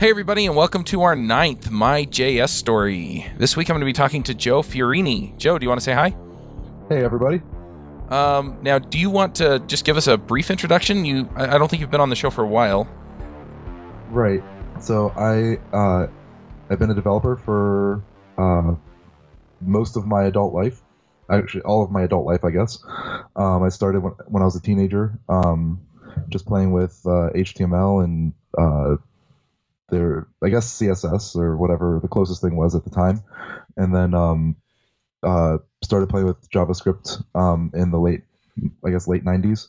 Hey, 0.00 0.10
everybody, 0.10 0.46
and 0.46 0.54
welcome 0.54 0.84
to 0.84 1.02
our 1.02 1.16
ninth 1.16 1.72
My 1.72 2.04
JS 2.04 2.50
story. 2.50 3.26
This 3.36 3.56
week 3.56 3.68
I'm 3.68 3.74
going 3.74 3.80
to 3.80 3.84
be 3.84 3.92
talking 3.92 4.22
to 4.22 4.32
Joe 4.32 4.62
Fiorini. 4.62 5.36
Joe, 5.38 5.58
do 5.58 5.64
you 5.64 5.68
want 5.68 5.80
to 5.80 5.84
say 5.84 5.92
hi? 5.92 6.14
Hey, 6.88 7.02
everybody. 7.02 7.42
Um, 8.08 8.58
now, 8.62 8.78
do 8.78 8.96
you 8.96 9.10
want 9.10 9.34
to 9.34 9.58
just 9.66 9.84
give 9.84 9.96
us 9.96 10.06
a 10.06 10.16
brief 10.16 10.52
introduction? 10.52 11.04
You, 11.04 11.28
I, 11.34 11.56
I 11.56 11.58
don't 11.58 11.68
think 11.68 11.80
you've 11.80 11.90
been 11.90 12.00
on 12.00 12.10
the 12.10 12.14
show 12.14 12.30
for 12.30 12.44
a 12.44 12.46
while. 12.46 12.86
Right. 14.10 14.40
So 14.80 15.10
I, 15.16 15.58
uh, 15.76 16.06
I've 16.70 16.78
been 16.78 16.92
a 16.92 16.94
developer 16.94 17.34
for 17.34 18.04
uh, 18.38 18.76
most 19.60 19.96
of 19.96 20.06
my 20.06 20.26
adult 20.26 20.54
life. 20.54 20.80
Actually, 21.28 21.62
all 21.62 21.82
of 21.82 21.90
my 21.90 22.02
adult 22.02 22.24
life, 22.24 22.44
I 22.44 22.50
guess. 22.52 22.78
Um, 23.34 23.64
I 23.64 23.68
started 23.68 24.04
when, 24.04 24.12
when 24.28 24.44
I 24.44 24.46
was 24.46 24.54
a 24.54 24.62
teenager, 24.62 25.18
um, 25.28 25.80
just 26.28 26.46
playing 26.46 26.70
with 26.70 27.00
uh, 27.04 27.30
HTML 27.34 28.04
and 28.04 28.32
uh, 28.56 28.94
their, 29.88 30.26
I 30.42 30.48
guess 30.48 30.78
CSS 30.78 31.36
or 31.36 31.56
whatever 31.56 31.98
the 32.00 32.08
closest 32.08 32.42
thing 32.42 32.56
was 32.56 32.74
at 32.74 32.84
the 32.84 32.90
time, 32.90 33.22
and 33.76 33.94
then 33.94 34.14
um, 34.14 34.56
uh, 35.22 35.58
started 35.82 36.08
playing 36.08 36.26
with 36.26 36.50
JavaScript 36.50 37.22
um, 37.34 37.70
in 37.74 37.90
the 37.90 37.98
late, 37.98 38.22
I 38.84 38.90
guess, 38.90 39.08
late 39.08 39.24
'90s, 39.24 39.68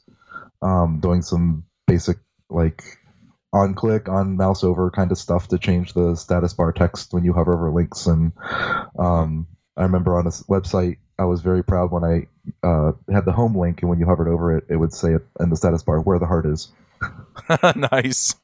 um, 0.61 0.99
doing 0.99 1.21
some 1.21 1.65
basic 1.87 2.17
like 2.49 2.83
on 3.51 3.73
click, 3.73 4.09
on 4.09 4.37
mouse 4.37 4.63
over 4.63 4.91
kind 4.91 5.11
of 5.11 5.17
stuff 5.17 5.47
to 5.47 5.57
change 5.57 5.93
the 5.93 6.15
status 6.15 6.53
bar 6.53 6.71
text 6.71 7.13
when 7.13 7.23
you 7.23 7.33
hover 7.33 7.53
over 7.53 7.71
links. 7.71 8.05
And 8.05 8.31
um, 8.97 9.47
I 9.75 9.83
remember 9.83 10.17
on 10.17 10.27
a 10.27 10.29
website, 10.29 10.97
I 11.17 11.25
was 11.25 11.41
very 11.41 11.63
proud 11.63 11.91
when 11.91 12.03
I 12.03 12.27
uh, 12.65 12.93
had 13.11 13.25
the 13.25 13.31
home 13.31 13.57
link, 13.57 13.81
and 13.81 13.89
when 13.89 13.99
you 13.99 14.05
hovered 14.05 14.27
over 14.27 14.57
it, 14.57 14.65
it 14.69 14.75
would 14.75 14.93
say 14.93 15.15
in 15.39 15.49
the 15.49 15.57
status 15.57 15.83
bar 15.83 15.99
where 15.99 16.19
the 16.19 16.27
heart 16.27 16.45
is. 16.45 16.71
nice. 17.91 18.35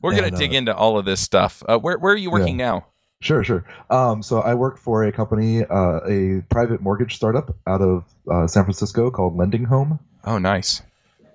We're 0.00 0.16
going 0.16 0.30
to 0.30 0.36
dig 0.36 0.52
uh, 0.52 0.58
into 0.58 0.74
all 0.76 0.98
of 0.98 1.04
this 1.04 1.20
stuff. 1.20 1.62
Uh, 1.68 1.78
where, 1.78 1.98
where 1.98 2.12
are 2.12 2.16
you 2.16 2.30
working 2.30 2.56
now? 2.56 2.86
Sure, 3.20 3.44
sure. 3.44 3.64
Um, 3.88 4.22
so 4.22 4.40
I 4.40 4.54
work 4.54 4.78
for 4.78 5.04
a 5.04 5.12
company, 5.12 5.64
uh, 5.64 6.00
a 6.08 6.42
private 6.50 6.80
mortgage 6.80 7.14
startup 7.14 7.54
out 7.68 7.80
of 7.80 8.04
uh, 8.30 8.46
San 8.48 8.64
Francisco 8.64 9.10
called 9.10 9.36
Lending 9.36 9.64
Home. 9.64 10.00
Oh, 10.24 10.38
nice. 10.38 10.80
Do 11.20 11.26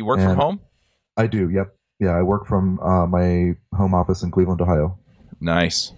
you 0.00 0.04
work 0.06 0.20
from 0.20 0.36
home? 0.36 0.60
I 1.16 1.26
do. 1.26 1.50
Yep. 1.50 1.74
Yeah, 2.00 2.10
I 2.10 2.22
work 2.22 2.46
from 2.46 2.78
uh, 2.80 3.06
my 3.06 3.54
home 3.74 3.94
office 3.94 4.22
in 4.22 4.30
Cleveland, 4.30 4.60
Ohio. 4.60 4.98
Nice. 5.40 5.92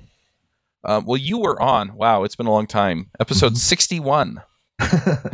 Um, 0.84 1.04
well, 1.06 1.16
you 1.16 1.38
were 1.38 1.60
on. 1.60 1.94
Wow, 1.94 2.22
it's 2.24 2.36
been 2.36 2.46
a 2.46 2.52
long 2.52 2.66
time. 2.68 3.10
Episode 3.18 3.56
61. 3.56 4.42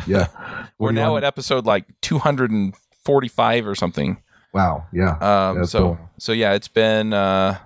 yeah. 0.06 0.26
We're 0.78 0.86
What 0.86 0.88
do 0.90 0.94
you 0.96 1.00
now 1.02 1.12
want- 1.12 1.24
at 1.24 1.28
episode 1.28 1.66
like 1.66 1.86
245 2.00 3.66
or 3.66 3.74
something. 3.74 4.18
Wow. 4.54 4.86
Yeah. 4.92 5.10
Um, 5.18 5.56
Yeah, 5.58 5.62
so 5.64 5.80
cool. 5.80 5.98
so 6.18 6.32
yeah, 6.32 6.52
it's 6.54 6.68
been 6.68 7.12
uh, 7.12 7.58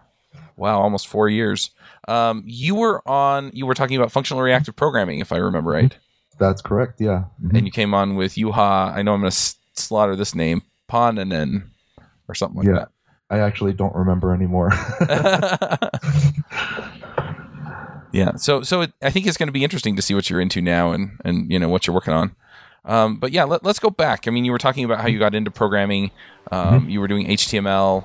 wow, 0.56 0.81
almost 0.81 1.06
four 1.06 1.28
years. 1.28 1.70
Um, 2.08 2.42
you 2.47 2.75
were 2.75 3.06
on. 3.06 3.50
You 3.53 3.67
were 3.67 3.75
talking 3.75 3.97
about 3.98 4.11
functional 4.11 4.42
reactive 4.42 4.75
programming, 4.75 5.20
if 5.20 5.31
I 5.31 5.36
remember 5.36 5.70
right, 5.70 5.94
That's 6.39 6.62
correct. 6.62 7.00
Yeah. 7.00 7.25
Mhm. 7.44 7.56
and 7.59 7.66
you 7.66 7.70
came 7.72 7.92
on 7.94 8.16
with 8.16 8.34
Juha. 8.36 8.92
I 8.97 9.03
know 9.03 9.12
I'm 9.14 9.20
going 9.20 9.31
to 9.31 9.36
s- 9.36 9.56
slaughter 9.75 10.16
this 10.16 10.34
name, 10.34 10.62
Paananen, 10.91 11.64
or 12.28 12.34
something 12.34 12.59
like 12.62 12.66
Yeah. 12.69 12.86
I 13.31 13.41
actually 13.41 13.75
don't 13.75 13.94
remember 13.94 14.33
anymore. 14.33 14.70
yeah. 18.12 18.36
So 18.36 18.62
so 18.62 18.83
it, 18.83 18.92
I 19.03 19.11
think 19.11 19.27
it's 19.27 19.36
going 19.36 19.48
to 19.48 19.53
be 19.53 19.64
interesting 19.64 19.97
to 19.97 20.03
see 20.03 20.14
what 20.14 20.31
you're 20.31 20.41
into 20.41 20.61
now, 20.62 20.92
and 20.92 21.20
and 21.25 21.50
you 21.53 21.59
know 21.59 21.69
what 21.69 21.86
you're 21.86 21.94
working 21.94 22.14
on. 22.14 22.34
Um, 22.89 23.17
but 23.17 23.33
yeah, 23.33 23.44
let, 23.44 23.64
us 23.64 23.78
go 23.78 23.91
back. 23.91 24.27
I 24.27 24.31
mean, 24.31 24.44
you 24.44 24.50
were 24.53 24.58
talking 24.58 24.84
about 24.84 25.00
how 25.00 25.06
you 25.08 25.19
got 25.19 25.34
into 25.34 25.50
programming. 25.50 26.11
Um, 26.50 26.89
You 26.89 27.00
were 27.00 27.08
doing 27.08 27.27
HTML. 27.28 28.05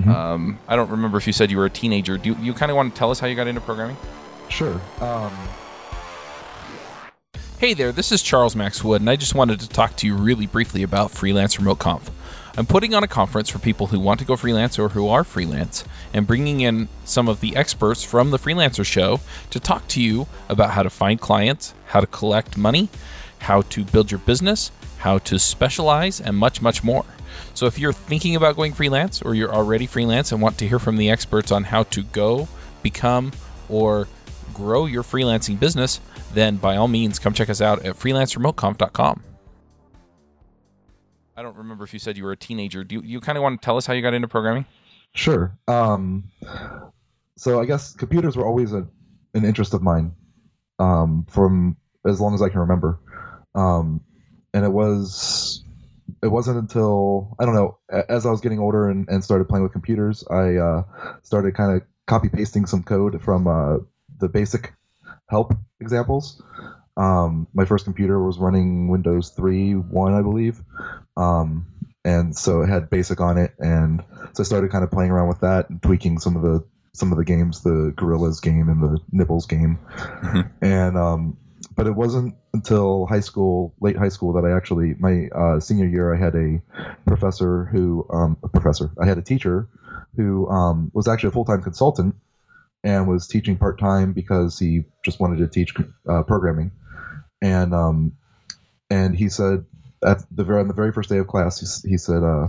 Mhm. 0.00 0.08
Um, 0.08 0.58
I 0.66 0.74
don't 0.74 0.90
remember 0.90 1.18
if 1.18 1.26
you 1.26 1.32
said 1.32 1.50
you 1.50 1.58
were 1.58 1.66
a 1.66 1.70
teenager. 1.70 2.16
Do 2.18 2.30
you, 2.30 2.36
you 2.40 2.52
kind 2.54 2.70
of 2.72 2.76
want 2.76 2.94
to 2.94 2.98
tell 2.98 3.10
us 3.10 3.20
how 3.20 3.26
you 3.28 3.36
got 3.36 3.46
into 3.46 3.60
programming? 3.60 3.96
sure. 4.48 4.80
Um, 5.00 5.32
Hey 7.58 7.72
there, 7.72 7.92
this 7.92 8.12
is 8.12 8.20
Charles 8.20 8.54
Max 8.56 8.82
Wood, 8.84 9.00
and 9.00 9.08
I 9.08 9.16
just 9.16 9.34
wanted 9.34 9.60
to 9.60 9.68
talk 9.68 9.96
to 9.96 10.06
you 10.06 10.16
really 10.16 10.46
briefly 10.46 10.82
about 10.82 11.12
Freelance 11.12 11.58
Remote 11.58 11.78
Conf. 11.78 12.10
I'm 12.58 12.66
putting 12.66 12.94
on 12.94 13.02
a 13.02 13.08
conference 13.08 13.48
for 13.48 13.58
people 13.58 13.86
who 13.86 13.98
want 13.98 14.20
to 14.20 14.26
go 14.26 14.36
freelance 14.36 14.78
or 14.78 14.90
who 14.90 15.08
are 15.08 15.24
freelance, 15.24 15.84
and 16.12 16.26
bringing 16.26 16.60
in 16.60 16.88
some 17.04 17.26
of 17.26 17.40
the 17.40 17.56
experts 17.56 18.04
from 18.04 18.32
the 18.32 18.38
Freelancer 18.38 18.84
Show 18.84 19.20
to 19.50 19.58
talk 19.60 19.88
to 19.88 20.02
you 20.02 20.26
about 20.48 20.72
how 20.72 20.82
to 20.82 20.90
find 20.90 21.20
clients, 21.20 21.74
how 21.86 22.00
to 22.00 22.06
collect 22.06 22.56
money, 22.56 22.90
how 23.44 23.60
to 23.60 23.84
build 23.84 24.10
your 24.10 24.20
business, 24.20 24.70
how 24.98 25.18
to 25.18 25.38
specialize, 25.38 26.20
and 26.20 26.36
much, 26.36 26.62
much 26.62 26.82
more. 26.82 27.04
So 27.52 27.66
if 27.66 27.78
you're 27.78 27.92
thinking 27.92 28.36
about 28.36 28.56
going 28.56 28.72
freelance 28.72 29.20
or 29.20 29.34
you're 29.34 29.54
already 29.54 29.86
freelance 29.86 30.32
and 30.32 30.40
want 30.40 30.56
to 30.58 30.68
hear 30.68 30.78
from 30.78 30.96
the 30.96 31.10
experts 31.10 31.52
on 31.52 31.64
how 31.64 31.82
to 31.84 32.02
go, 32.04 32.48
become, 32.82 33.32
or 33.68 34.08
grow 34.54 34.86
your 34.86 35.02
freelancing 35.02 35.60
business, 35.60 36.00
then 36.32 36.56
by 36.56 36.76
all 36.76 36.88
means 36.88 37.18
come 37.18 37.34
check 37.34 37.50
us 37.50 37.60
out 37.60 37.84
at 37.84 37.96
freelanceremoteconf.com. 37.96 39.22
I 41.36 41.42
don't 41.42 41.56
remember 41.56 41.84
if 41.84 41.92
you 41.92 41.98
said 41.98 42.16
you 42.16 42.24
were 42.24 42.32
a 42.32 42.36
teenager. 42.36 42.82
Do 42.82 42.94
you, 42.94 43.02
you 43.02 43.20
kind 43.20 43.36
of 43.36 43.42
want 43.42 43.60
to 43.60 43.64
tell 43.64 43.76
us 43.76 43.84
how 43.84 43.92
you 43.92 44.02
got 44.02 44.14
into 44.14 44.28
programming? 44.28 44.64
sure. 45.14 45.56
Um, 45.68 46.24
so 47.36 47.60
I 47.60 47.66
guess 47.66 47.94
computers 47.94 48.36
were 48.36 48.46
always 48.46 48.72
a, 48.72 48.86
an 49.34 49.44
interest 49.44 49.74
of 49.74 49.82
mine 49.82 50.12
um, 50.78 51.26
from 51.28 51.76
as 52.06 52.20
long 52.20 52.34
as 52.34 52.42
I 52.42 52.48
can 52.48 52.60
remember. 52.60 52.98
Um, 53.54 54.00
and 54.52 54.64
it 54.64 54.72
was 54.72 55.64
it 56.22 56.28
wasn't 56.28 56.58
until 56.58 57.36
I 57.38 57.44
don't 57.44 57.54
know 57.54 57.78
as 58.08 58.26
I 58.26 58.30
was 58.30 58.40
getting 58.40 58.58
older 58.58 58.88
and, 58.88 59.08
and 59.08 59.22
started 59.22 59.48
playing 59.48 59.62
with 59.62 59.72
computers, 59.72 60.24
I 60.28 60.56
uh, 60.56 60.82
started 61.22 61.54
kind 61.54 61.76
of 61.76 61.86
copy 62.06 62.28
pasting 62.28 62.66
some 62.66 62.82
code 62.82 63.22
from 63.22 63.46
uh, 63.46 63.78
the 64.18 64.28
basic 64.28 64.74
help 65.28 65.54
examples. 65.80 66.42
Um, 66.96 67.48
my 67.52 67.64
first 67.64 67.84
computer 67.84 68.22
was 68.22 68.38
running 68.38 68.88
Windows 68.88 69.30
3 69.30 69.72
1, 69.74 70.14
I 70.14 70.22
believe, 70.22 70.62
um, 71.16 71.66
and 72.04 72.36
so 72.36 72.62
it 72.62 72.68
had 72.68 72.88
basic 72.90 73.20
on 73.20 73.36
it, 73.38 73.52
and 73.58 74.04
so 74.34 74.42
I 74.42 74.44
started 74.44 74.70
kind 74.70 74.84
of 74.84 74.90
playing 74.92 75.10
around 75.10 75.28
with 75.28 75.40
that 75.40 75.70
and 75.70 75.82
tweaking 75.82 76.18
some 76.20 76.36
of 76.36 76.42
the 76.42 76.64
some 76.92 77.10
of 77.10 77.18
the 77.18 77.24
games, 77.24 77.62
the 77.62 77.92
Gorillas 77.96 78.38
game 78.40 78.68
and 78.68 78.80
the 78.80 79.00
Nibbles 79.10 79.46
game, 79.46 79.80
Mhm. 79.88 80.50
and 80.62 80.96
um, 80.96 81.36
but 81.76 81.86
it 81.86 81.94
wasn't 81.94 82.34
until 82.52 83.06
high 83.06 83.20
school, 83.20 83.74
late 83.80 83.96
high 83.96 84.08
school, 84.08 84.32
that 84.34 84.44
I 84.44 84.56
actually 84.56 84.94
my 84.98 85.28
uh, 85.34 85.60
senior 85.60 85.86
year 85.86 86.14
I 86.14 86.18
had 86.18 86.34
a 86.34 86.62
professor 87.06 87.64
who 87.64 88.06
um, 88.10 88.36
a 88.42 88.48
professor 88.48 88.90
I 89.00 89.06
had 89.06 89.18
a 89.18 89.22
teacher 89.22 89.68
who 90.16 90.48
um, 90.48 90.90
was 90.94 91.08
actually 91.08 91.28
a 91.28 91.32
full 91.32 91.44
time 91.44 91.62
consultant 91.62 92.14
and 92.82 93.08
was 93.08 93.26
teaching 93.26 93.56
part 93.56 93.78
time 93.78 94.12
because 94.12 94.58
he 94.58 94.84
just 95.04 95.18
wanted 95.18 95.38
to 95.38 95.48
teach 95.48 95.74
uh, 96.08 96.22
programming, 96.22 96.70
and 97.42 97.74
um, 97.74 98.12
and 98.90 99.16
he 99.16 99.28
said 99.28 99.64
at 100.04 100.22
the 100.30 100.44
very 100.44 100.60
on 100.60 100.68
the 100.68 100.74
very 100.74 100.92
first 100.92 101.08
day 101.08 101.18
of 101.18 101.26
class 101.26 101.82
he, 101.82 101.90
he 101.90 101.98
said 101.98 102.22
uh, 102.22 102.48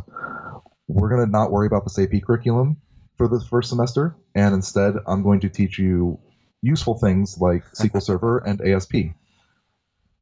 we're 0.87 1.09
gonna 1.09 1.25
not 1.25 1.51
worry 1.51 1.67
about 1.67 1.83
the 1.83 1.89
SAP 1.89 2.21
curriculum 2.25 2.77
for 3.17 3.27
the 3.27 3.39
first 3.39 3.69
semester, 3.69 4.15
and 4.35 4.53
instead 4.53 4.95
I'm 5.07 5.23
going 5.23 5.39
to 5.41 5.49
teach 5.49 5.79
you 5.79 6.19
useful 6.65 6.97
things 6.97 7.37
like 7.39 7.63
SQL 7.73 8.01
Server 8.01 8.39
and 8.39 8.59
ASP. 8.61 8.95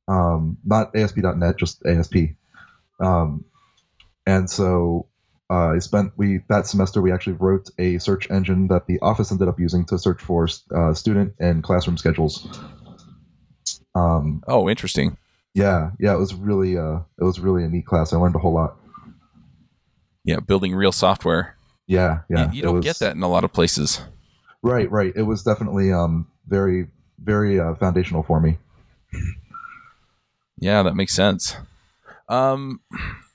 Um, 0.08 0.58
not 0.66 0.96
ASP.NET, 0.96 1.58
just 1.58 1.86
ASP. 1.86 2.16
Um, 3.00 3.46
and 4.26 4.50
so 4.50 5.08
uh, 5.50 5.74
I 5.76 5.80
spent 5.80 6.14
we 6.18 6.42
that 6.50 6.68
semester 6.68 7.02
we 7.02 7.12
actually 7.12 7.34
wrote 7.34 7.70
a 7.78 7.98
search 8.00 8.30
engine 8.30 8.68
that 8.68 8.86
the 8.88 9.00
office 9.02 9.32
ended 9.32 9.48
up 9.48 9.59
using 9.59 9.86
to 9.86 9.98
search 9.98 10.22
for 10.22 10.48
uh, 10.76 10.94
student 10.94 11.34
and 11.40 11.64
classroom 11.64 11.98
schedules. 11.98 12.48
Um, 13.96 14.44
Oh, 14.48 14.70
interesting. 14.70 15.18
yeah, 15.53 15.92
yeah, 16.00 16.14
it 16.14 16.20
was 16.20 16.34
really 16.34 16.78
uh, 16.78 17.00
it 17.20 17.24
was 17.24 17.40
really 17.40 17.64
a 17.64 17.70
neat 17.70 17.86
class. 17.86 18.12
I 18.14 18.17
learned 18.17 18.35
a 18.35 18.40
whole 18.40 18.53
lot. 18.53 18.78
Yeah, 20.26 20.40
building 20.40 20.73
real 20.76 20.91
software. 20.91 21.56
Yeah, 21.88 22.22
yeah. 22.29 22.50
you, 22.52 22.58
you 22.58 22.62
don't 22.64 22.76
was- 22.76 22.85
get 22.85 23.00
that 23.00 23.16
in 23.16 23.23
a 23.23 23.28
lot 23.28 23.44
of 23.44 23.52
places. 23.53 24.02
Right, 24.64 24.90
right. 24.90 25.12
It 25.16 25.24
was 25.24 25.44
definitely 25.44 25.92
um 25.92 26.28
very 26.48 26.88
very 27.20 27.60
uh, 27.60 27.76
foundational 27.76 28.24
for 28.24 28.40
me. 28.40 28.58
Yeah, 30.58 30.82
that 30.84 30.96
makes 30.96 31.14
sense. 31.14 31.56
Um, 32.30 32.80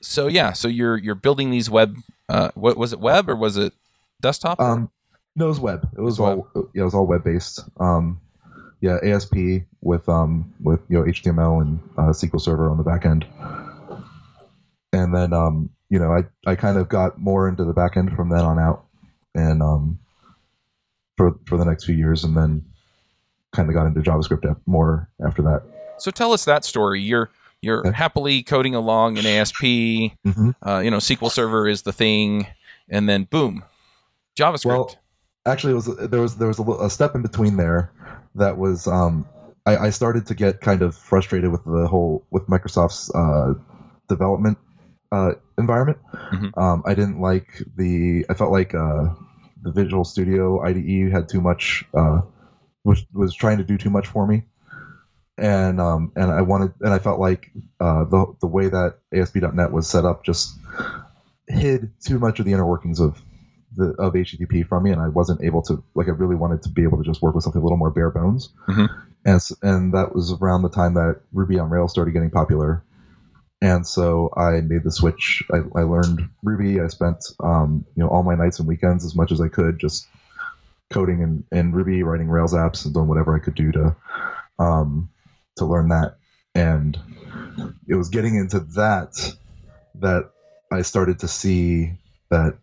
so 0.01 0.27
yeah, 0.27 0.53
so 0.53 0.67
you're 0.67 0.97
you're 0.97 1.15
building 1.15 1.51
these 1.51 1.69
web. 1.71 1.97
Uh, 2.29 2.51
what 2.55 2.77
was 2.77 2.93
it? 2.93 3.01
Web 3.01 3.29
or 3.29 3.37
was 3.37 3.57
it 3.57 3.75
desktop? 4.21 4.59
Um, 4.59 4.91
no, 5.37 5.47
it 5.47 5.49
was 5.49 5.61
web. 5.61 5.89
It 5.97 6.01
was 6.01 6.19
was 6.19 6.21
all 6.21 6.49
yeah, 6.75 6.83
it 6.83 6.85
was 6.85 6.95
all 6.95 7.07
web 7.07 7.25
based. 7.25 7.61
Um, 7.79 8.21
yeah, 8.81 8.99
ASP 9.03 9.35
with 9.83 10.09
um 10.09 10.55
with 10.63 10.81
you 10.89 10.99
know 10.99 11.05
HTML 11.05 11.61
and 11.61 11.81
uh, 11.99 12.13
SQL 12.13 12.41
Server 12.41 12.71
on 12.71 12.79
the 12.79 12.83
back 12.83 13.05
end, 13.05 13.27
and 14.93 15.15
then 15.15 15.33
um 15.35 15.71
you 15.91 15.99
know 15.99 16.13
I 16.13 16.25
I 16.51 16.55
kind 16.57 16.79
of 16.79 16.89
got 16.89 17.19
more 17.19 17.49
into 17.49 17.65
the 17.65 17.75
back 17.75 17.97
end 17.97 18.17
from 18.17 18.31
then 18.31 18.41
on 18.41 18.59
out, 18.59 18.85
and 19.35 19.63
um 19.63 19.99
for 21.19 21.35
for 21.45 21.59
the 21.59 21.65
next 21.67 21.85
few 21.85 21.95
years, 21.95 22.25
and 22.25 22.35
then 22.35 22.65
kind 23.53 23.69
of 23.69 23.75
got 23.75 23.87
into 23.87 24.01
JavaScript 24.01 24.57
more 24.67 25.11
after 25.27 25.43
that. 25.43 25.63
so 25.99 26.11
tell 26.11 26.33
us 26.33 26.47
that 26.47 26.65
story. 26.65 27.03
You're 27.03 27.29
you're 27.61 27.81
Okay. 27.81 27.91
happily 27.97 28.43
coding 28.43 28.75
along 28.75 29.17
in 29.19 29.27
ASP. 29.27 29.63
hmm 30.25 30.51
Uh, 30.65 30.79
you 30.79 30.91
know, 30.91 30.99
SQL 30.99 31.31
Server 31.31 31.69
is 31.69 31.83
the 31.83 31.93
thing, 31.93 32.47
and 32.89 33.07
then 33.09 33.25
boom, 33.25 33.65
JavaScript. 34.39 34.65
Well, 34.67 34.95
actually, 35.45 35.73
it 35.73 35.77
was 35.77 35.87
there 36.09 36.21
was 36.23 36.37
there 36.37 36.49
was 36.49 36.59
a, 36.59 36.63
a 36.63 36.89
step 36.91 37.15
in 37.15 37.23
between 37.23 37.57
there 37.57 37.91
that 38.37 38.57
was 38.59 38.87
um, 38.87 39.27
I, 39.67 39.77
I 39.77 39.91
started 39.91 40.25
to 40.27 40.35
get 40.35 40.61
kind 40.61 40.83
of 40.83 40.95
frustrated 40.95 41.51
with 41.51 41.65
the 41.65 41.89
whole 41.89 42.25
with 42.31 42.47
Microsoft's 42.47 43.11
uh, 43.15 43.55
development 44.09 44.59
uh, 45.11 45.33
environment. 45.59 45.99
Mhm. 46.33 46.57
Um, 46.57 46.83
I 46.87 46.95
didn't 46.95 47.21
like 47.21 47.49
the. 47.77 48.25
I 48.31 48.35
felt 48.35 48.53
like 48.53 48.73
uh, 48.75 49.07
the 49.63 49.73
Visual 49.73 50.05
Studio 50.05 50.61
IDE 50.63 51.11
had 51.11 51.29
too 51.29 51.41
much. 51.41 51.85
Uh, 51.95 52.23
was 52.85 53.05
was 53.13 53.35
trying 53.35 53.59
to 53.59 53.65
do 53.65 53.77
too 53.77 53.91
much 53.91 54.07
for 54.07 54.27
me, 54.27 54.45
and 55.37 55.81
um, 55.81 56.13
and 56.17 56.31
I 56.31 56.43
wanted 56.43 56.73
and 56.81 56.93
I 56.93 56.99
felt 56.99 57.21
like 57.21 57.51
uh, 57.81 58.05
the 58.05 58.35
the 58.41 58.47
way 58.47 58.69
that 58.69 58.99
ASP.NET 59.13 59.73
was 59.73 59.89
set 59.89 60.05
up 60.05 60.25
just 60.25 60.57
hid 61.47 61.93
too 62.01 62.19
much 62.19 62.39
of 62.39 62.47
the 62.47 62.53
inner 62.53 62.67
workings 62.67 63.01
of 63.01 63.21
the 63.77 63.91
of 63.99 64.15
HTTP 64.15 64.67
from 64.67 64.85
me, 64.85 64.91
and 64.91 65.01
I 65.01 65.09
wasn't 65.09 65.43
able 65.43 65.63
to 65.63 65.83
like 65.95 66.09
I 66.09 66.13
really 66.13 66.37
wanted 66.37 66.63
to 66.63 66.69
be 66.69 66.83
able 66.83 66.99
to 66.99 67.05
just 67.05 67.23
work 67.23 67.35
with 67.35 67.45
something 67.45 67.61
a 67.61 67.65
little 67.65 67.79
more 67.79 67.91
bare 67.91 68.11
bones. 68.11 68.51
Mhm. 68.69 68.89
And 69.25 69.41
and 69.63 69.95
that 69.95 70.15
was 70.15 70.33
around 70.33 70.63
the 70.63 70.71
time 70.71 70.95
that 70.95 71.21
Ruby 71.33 71.59
on 71.59 71.71
Rails 71.71 71.91
started 71.91 72.13
getting 72.13 72.31
popular, 72.31 72.83
and 73.61 73.87
so 73.87 74.33
I 74.37 74.61
made 74.61 74.85
the 74.85 74.93
switch. 74.93 75.43
I, 75.53 75.59
I 75.79 75.83
learned 75.83 76.29
Ruby. 76.43 76.81
I 76.81 76.89
spent 76.89 77.25
um, 77.41 77.85
you 77.97 78.03
know 78.03 78.09
all 78.09 78.23
my 78.23 78.35
nights 78.35 78.59
and 78.59 78.69
weekends 78.69 79.05
as 79.05 79.15
much 79.15 79.33
as 79.33 79.41
I 79.41 79.49
could 79.49 79.79
just 79.79 80.07
coding 80.91 81.21
in, 81.21 81.45
in 81.53 81.73
Ruby, 81.73 82.03
writing 82.03 82.29
Rails 82.29 82.55
apps, 82.55 82.85
and 82.85 82.95
doing 82.95 83.09
whatever 83.09 83.37
I 83.37 83.41
could 83.41 83.55
do 83.55 83.73
to 83.73 83.97
um, 84.59 85.11
to 85.57 85.65
learn 85.65 85.89
that. 85.89 86.17
And 86.55 86.99
it 87.87 87.95
was 87.95 88.09
getting 88.09 88.37
into 88.37 88.61
that 88.77 89.15
that 89.97 90.31
I 90.71 90.83
started 90.83 91.21
to 91.21 91.29
see 91.29 91.93
that 92.31 92.59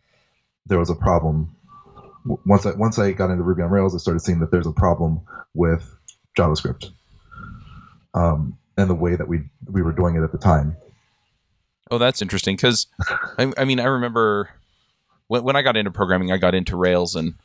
there 0.65 0.79
was 0.79 0.89
a 0.89 0.95
problem. 0.95 1.55
Once 2.25 2.65
I 2.65 2.71
once 2.71 2.97
I 2.99 3.11
got 3.11 3.31
into 3.31 3.43
Ruby 3.43 3.63
on 3.63 3.69
Rails, 3.69 3.93
I 3.95 3.97
started 3.97 4.21
seeing 4.21 4.39
that 4.39 4.51
there's 4.51 4.67
a 4.67 4.71
problem 4.71 5.21
with 5.53 5.83
JavaScript, 6.37 6.89
um, 8.13 8.57
and 8.77 8.89
the 8.89 8.95
way 8.95 9.15
that 9.15 9.27
we 9.27 9.49
we 9.69 9.81
were 9.81 9.91
doing 9.91 10.15
it 10.15 10.23
at 10.23 10.31
the 10.31 10.37
time. 10.37 10.77
Oh, 11.91 11.97
that's 11.97 12.21
interesting 12.21 12.55
because 12.55 12.87
I, 13.37 13.51
I 13.57 13.65
mean 13.65 13.79
I 13.79 13.85
remember 13.85 14.49
when 15.27 15.43
when 15.43 15.55
I 15.55 15.61
got 15.61 15.77
into 15.77 15.91
programming, 15.91 16.31
I 16.31 16.37
got 16.37 16.55
into 16.55 16.75
Rails, 16.75 17.15
and 17.15 17.35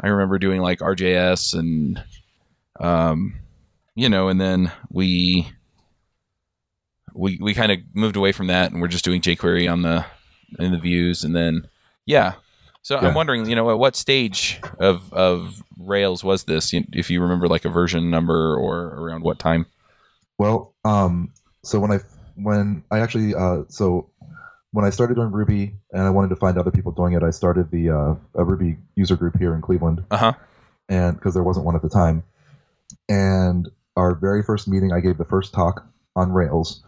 I 0.00 0.08
remember 0.08 0.38
doing 0.38 0.60
like 0.60 0.80
RJS 0.80 1.54
and 1.58 2.02
um, 2.80 3.34
you 3.94 4.08
know, 4.08 4.28
and 4.28 4.40
then 4.40 4.72
we 4.90 5.48
we 7.14 7.38
we 7.40 7.54
kind 7.54 7.72
of 7.72 7.78
moved 7.94 8.16
away 8.16 8.32
from 8.32 8.48
that, 8.48 8.72
and 8.72 8.80
we're 8.80 8.88
just 8.88 9.04
doing 9.04 9.20
jQuery 9.20 9.70
on 9.70 9.82
the 9.82 10.04
in 10.58 10.72
the 10.72 10.78
views, 10.78 11.24
and 11.24 11.34
then 11.34 11.68
yeah. 12.04 12.34
So 12.82 13.00
Yeah. 13.00 13.08
I'm 13.08 13.14
wondering, 13.14 13.48
you 13.50 13.56
know, 13.56 13.68
at 13.70 13.78
what 13.78 13.96
stage 13.96 14.60
of 14.78 15.12
of 15.12 15.62
Rails 15.78 16.22
was 16.22 16.44
this? 16.44 16.72
If 16.72 17.10
you 17.10 17.20
remember, 17.20 17.48
like 17.48 17.64
a 17.64 17.68
version 17.68 18.10
number 18.10 18.54
or 18.56 18.94
around 18.94 19.22
what 19.22 19.38
time? 19.38 19.66
Well, 20.38 20.74
um, 20.84 21.32
so 21.64 21.80
when 21.80 21.90
I 21.90 21.98
when 22.36 22.84
I 22.90 23.00
actually 23.00 23.34
uh, 23.34 23.64
so 23.68 24.10
when 24.72 24.84
I 24.84 24.90
started 24.90 25.14
doing 25.14 25.30
Ruby 25.32 25.74
and 25.92 26.02
I 26.02 26.10
wanted 26.10 26.28
to 26.28 26.36
find 26.36 26.58
other 26.58 26.70
people 26.70 26.92
doing 26.92 27.14
it, 27.14 27.22
I 27.22 27.30
started 27.30 27.70
the 27.70 27.90
uh, 27.90 28.14
a 28.34 28.44
Ruby 28.44 28.76
user 28.94 29.16
group 29.16 29.38
here 29.38 29.54
in 29.54 29.62
Cleveland, 29.62 30.04
Uh 30.10 30.16
huh. 30.16 30.32
and 30.88 31.16
because 31.16 31.34
there 31.34 31.42
wasn't 31.42 31.66
one 31.66 31.76
at 31.76 31.82
the 31.82 31.88
time, 31.88 32.22
and 33.08 33.68
our 33.96 34.14
very 34.14 34.42
first 34.42 34.68
meeting, 34.68 34.92
I 34.92 35.00
gave 35.00 35.16
the 35.18 35.24
first 35.24 35.54
talk 35.54 35.86
on 36.14 36.32
Rails, 36.32 36.84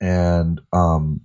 and 0.00 0.60
um, 0.72 1.20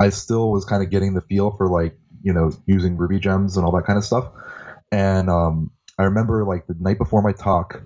I 0.00 0.08
still 0.10 0.50
was 0.50 0.64
kind 0.64 0.82
of 0.82 0.90
getting 0.90 1.12
the 1.14 1.20
feel 1.20 1.50
for 1.50 1.68
like 1.68 1.98
you 2.22 2.32
know 2.32 2.52
using 2.66 2.96
Ruby 2.96 3.18
gems 3.18 3.56
and 3.56 3.66
all 3.66 3.72
that 3.72 3.84
kind 3.84 3.98
of 3.98 4.04
stuff, 4.04 4.28
and 4.90 5.28
um, 5.28 5.72
I 5.98 6.04
remember 6.04 6.44
like 6.44 6.66
the 6.66 6.76
night 6.78 6.98
before 6.98 7.20
my 7.22 7.32
talk, 7.32 7.82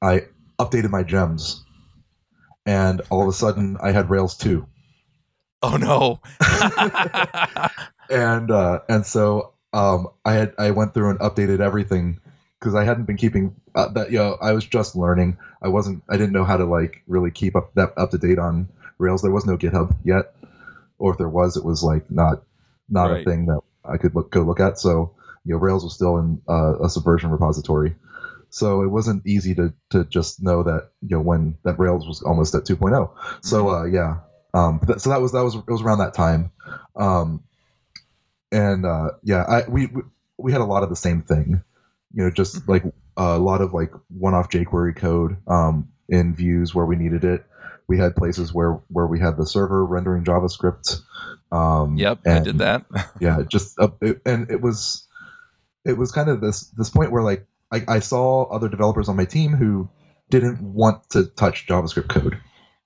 I 0.00 0.26
updated 0.60 0.90
my 0.90 1.02
gems, 1.02 1.64
and 2.64 3.02
all 3.10 3.22
of 3.22 3.28
a 3.28 3.32
sudden 3.32 3.78
I 3.82 3.90
had 3.92 4.10
Rails 4.10 4.36
two 4.36 4.66
Oh 5.62 5.76
no. 5.76 6.20
and 8.10 8.50
uh, 8.50 8.80
and 8.88 9.06
so 9.06 9.54
um, 9.72 10.08
I 10.24 10.32
had 10.34 10.54
I 10.58 10.70
went 10.70 10.94
through 10.94 11.10
and 11.10 11.18
updated 11.20 11.60
everything 11.60 12.20
because 12.58 12.74
I 12.74 12.84
hadn't 12.84 13.04
been 13.04 13.16
keeping 13.16 13.54
uh, 13.74 13.88
that. 13.88 14.10
You 14.10 14.18
know, 14.18 14.38
I 14.40 14.52
was 14.52 14.64
just 14.64 14.96
learning. 14.96 15.38
I 15.62 15.68
wasn't. 15.68 16.02
I 16.08 16.16
didn't 16.16 16.32
know 16.32 16.44
how 16.44 16.56
to 16.56 16.64
like 16.64 17.02
really 17.06 17.30
keep 17.30 17.56
up 17.56 17.74
that 17.74 17.92
up 17.96 18.10
to 18.10 18.18
date 18.18 18.38
on 18.38 18.68
Rails. 18.98 19.22
There 19.22 19.30
was 19.30 19.46
no 19.46 19.56
GitHub 19.56 19.96
yet, 20.04 20.34
or 20.98 21.12
if 21.12 21.18
there 21.18 21.28
was, 21.28 21.56
it 21.56 21.64
was 21.64 21.82
like 21.82 22.10
not 22.10 22.42
not 22.88 23.10
Right. 23.10 23.22
a 23.22 23.24
thing 23.24 23.46
that 23.46 23.60
I 23.84 23.96
could 23.96 24.14
look, 24.14 24.30
go 24.30 24.42
look 24.42 24.60
at. 24.60 24.78
So 24.78 25.14
you 25.44 25.54
know, 25.54 25.60
Rails 25.60 25.84
was 25.84 25.94
still 25.94 26.18
in 26.18 26.42
uh, 26.48 26.78
a 26.84 26.88
Subversion 26.88 27.30
repository. 27.30 27.94
So 28.50 28.82
it 28.82 28.88
wasn't 28.88 29.26
easy 29.26 29.54
to, 29.56 29.74
to 29.90 30.04
just 30.04 30.42
know 30.42 30.62
that 30.62 30.90
you 31.02 31.16
know 31.16 31.20
when 31.22 31.58
that 31.64 31.78
Rails 31.78 32.06
was 32.06 32.22
almost 32.22 32.54
at 32.54 32.64
2.0. 32.64 33.10
So 33.44 33.68
uh, 33.70 33.84
yeah, 33.84 34.18
um, 34.56 34.80
th- 34.86 35.00
so 35.00 35.10
that 35.10 35.20
was 35.20 35.32
that 35.32 35.42
was 35.44 35.54
it 35.54 35.66
was 35.68 35.82
around 35.82 35.98
that 35.98 36.14
time, 36.14 36.50
um, 36.96 37.42
and 38.52 38.84
uh, 38.86 39.10
yeah, 39.22 39.42
I 39.42 39.68
we 39.68 39.86
we- 39.86 40.02
we 40.38 40.52
had 40.52 40.60
a 40.60 40.64
lot 40.66 40.82
of 40.82 40.90
the 40.90 40.96
same 40.96 41.22
thing, 41.22 41.62
you 42.12 42.22
know, 42.24 42.30
just 42.30 42.56
Mhm. 42.56 42.68
like 42.68 42.84
a 43.16 43.38
lot 43.38 43.62
of 43.62 43.72
like 43.72 43.90
one-off 44.08 44.50
jQuery 44.50 44.94
code 44.94 45.38
um, 45.48 45.88
in 46.10 46.34
views 46.34 46.74
where 46.74 46.84
we 46.84 46.94
needed 46.96 47.24
it. 47.24 47.46
We 47.88 47.96
had 47.96 48.14
places 48.14 48.52
where 48.52 48.80
where 48.88 49.06
we 49.06 49.18
had 49.18 49.38
the 49.38 49.46
server 49.46 49.82
rendering 49.84 50.24
JavaScript. 50.24 51.00
Um, 51.50 51.96
Yep, 51.96 52.18
I 52.26 52.30
and- 52.30 52.44
did 52.44 52.58
that. 52.58 52.84
yeah 53.20 53.38
just 53.48 53.78
uh, 53.80 53.88
it, 54.02 54.20
and 54.26 54.50
it 54.50 54.60
was 54.60 55.06
it 55.86 55.96
was 55.96 56.12
kind 56.12 56.28
of 56.28 56.42
this 56.42 56.68
this 56.76 56.90
point 56.90 57.12
where 57.12 57.22
like 57.22 57.46
I, 57.72 57.82
I 57.88 57.98
saw 58.00 58.42
other 58.44 58.68
developers 58.68 59.08
on 59.08 59.16
my 59.16 59.24
team 59.24 59.52
who 59.56 59.88
didn't 60.28 60.60
want 60.60 61.08
to 61.10 61.24
touch 61.24 61.66
javascript 61.66 62.08
code 62.08 62.38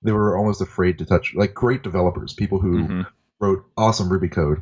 they 0.03 0.11
were 0.11 0.37
almost 0.37 0.61
afraid 0.61 0.97
to 0.99 1.05
touch 1.05 1.33
like 1.35 1.53
great 1.53 1.83
developers 1.83 2.33
people 2.33 2.59
who 2.59 2.87
Mhm. 2.87 3.07
wrote 3.39 3.63
awesome 3.77 4.09
ruby 4.11 4.29
code 4.29 4.61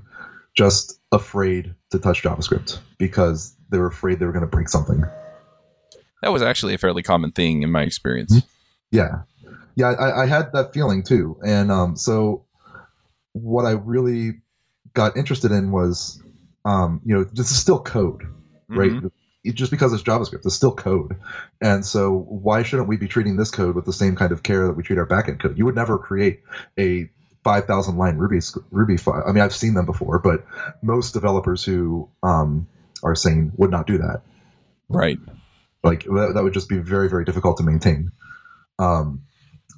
just 0.56 1.00
afraid 1.12 1.76
to 1.92 2.00
touch 2.00 2.24
javascript 2.24 2.80
because 2.98 3.56
they 3.70 3.78
were 3.78 3.88
afraid 3.88 4.20
they 4.20 4.26
were 4.26 4.32
going 4.32 4.42
to 4.46 4.48
break 4.48 4.70
something 4.70 5.04
That 6.22 6.34
was 6.34 6.42
actually 6.42 6.74
a 6.74 6.78
fairly 6.78 7.02
common 7.02 7.32
thing 7.32 7.62
in 7.64 7.72
my 7.72 7.82
experience. 7.84 8.42
Yeah, 8.92 9.22
yeah, 9.76 9.92
I, 9.92 10.24
I 10.24 10.26
had 10.26 10.52
that 10.52 10.74
feeling 10.74 11.02
too, 11.04 11.38
and 11.46 11.72
um, 11.72 11.96
so 11.96 12.44
what 13.32 13.66
I 13.66 13.72
really 13.72 14.42
got 14.94 15.16
interested 15.16 15.52
in 15.52 15.72
was, 15.72 16.22
um, 16.66 17.00
you 17.06 17.16
know, 17.16 17.24
this 17.24 17.52
is 17.52 17.58
still 17.58 17.80
code, 17.80 18.24
right? 18.68 18.92
Mhm. 18.92 19.12
Just 19.54 19.72
because 19.72 19.94
it's 19.94 20.04
JavaScript, 20.04 20.46
it's 20.46 20.56
still 20.56 20.74
code, 20.74 21.18
and 21.62 21.86
so 21.86 22.18
why 22.18 22.64
shouldn't 22.64 22.88
we 22.88 22.98
be 22.98 23.08
treating 23.08 23.38
this 23.38 23.52
code 23.52 23.76
with 23.76 23.86
the 23.86 23.94
same 23.94 24.16
kind 24.16 24.32
of 24.32 24.44
care 24.44 24.68
that 24.68 24.74
we 24.74 24.84
treat 24.84 25.00
our 25.00 25.08
backend 25.08 25.40
code? 25.42 25.58
You 25.58 25.66
would 25.66 25.76
never 25.76 25.98
create 25.98 26.42
a 26.78 27.10
5,000 27.44 27.98
line 27.98 28.18
Ruby 28.18 28.40
Ruby 28.72 28.98
file. 28.98 29.24
I 29.28 29.32
mean, 29.32 29.42
I've 29.44 29.54
seen 29.54 29.74
them 29.74 29.86
before, 29.86 30.20
but 30.20 30.46
most 30.82 31.14
developers 31.14 31.64
who 31.64 32.10
um, 32.22 32.68
are 33.04 33.16
sane 33.16 33.52
would 33.58 33.72
not 33.72 33.88
do 33.88 34.00
that 34.00 34.22
Right. 34.90 35.20
like 35.84 36.04
that, 36.04 36.32
that 36.36 36.44
would 36.44 36.54
just 36.54 36.68
be 36.70 36.78
very 36.80 37.10
very 37.10 37.26
difficult 37.26 37.58
to 37.58 37.64
maintain 37.64 38.12
um, 38.80 39.24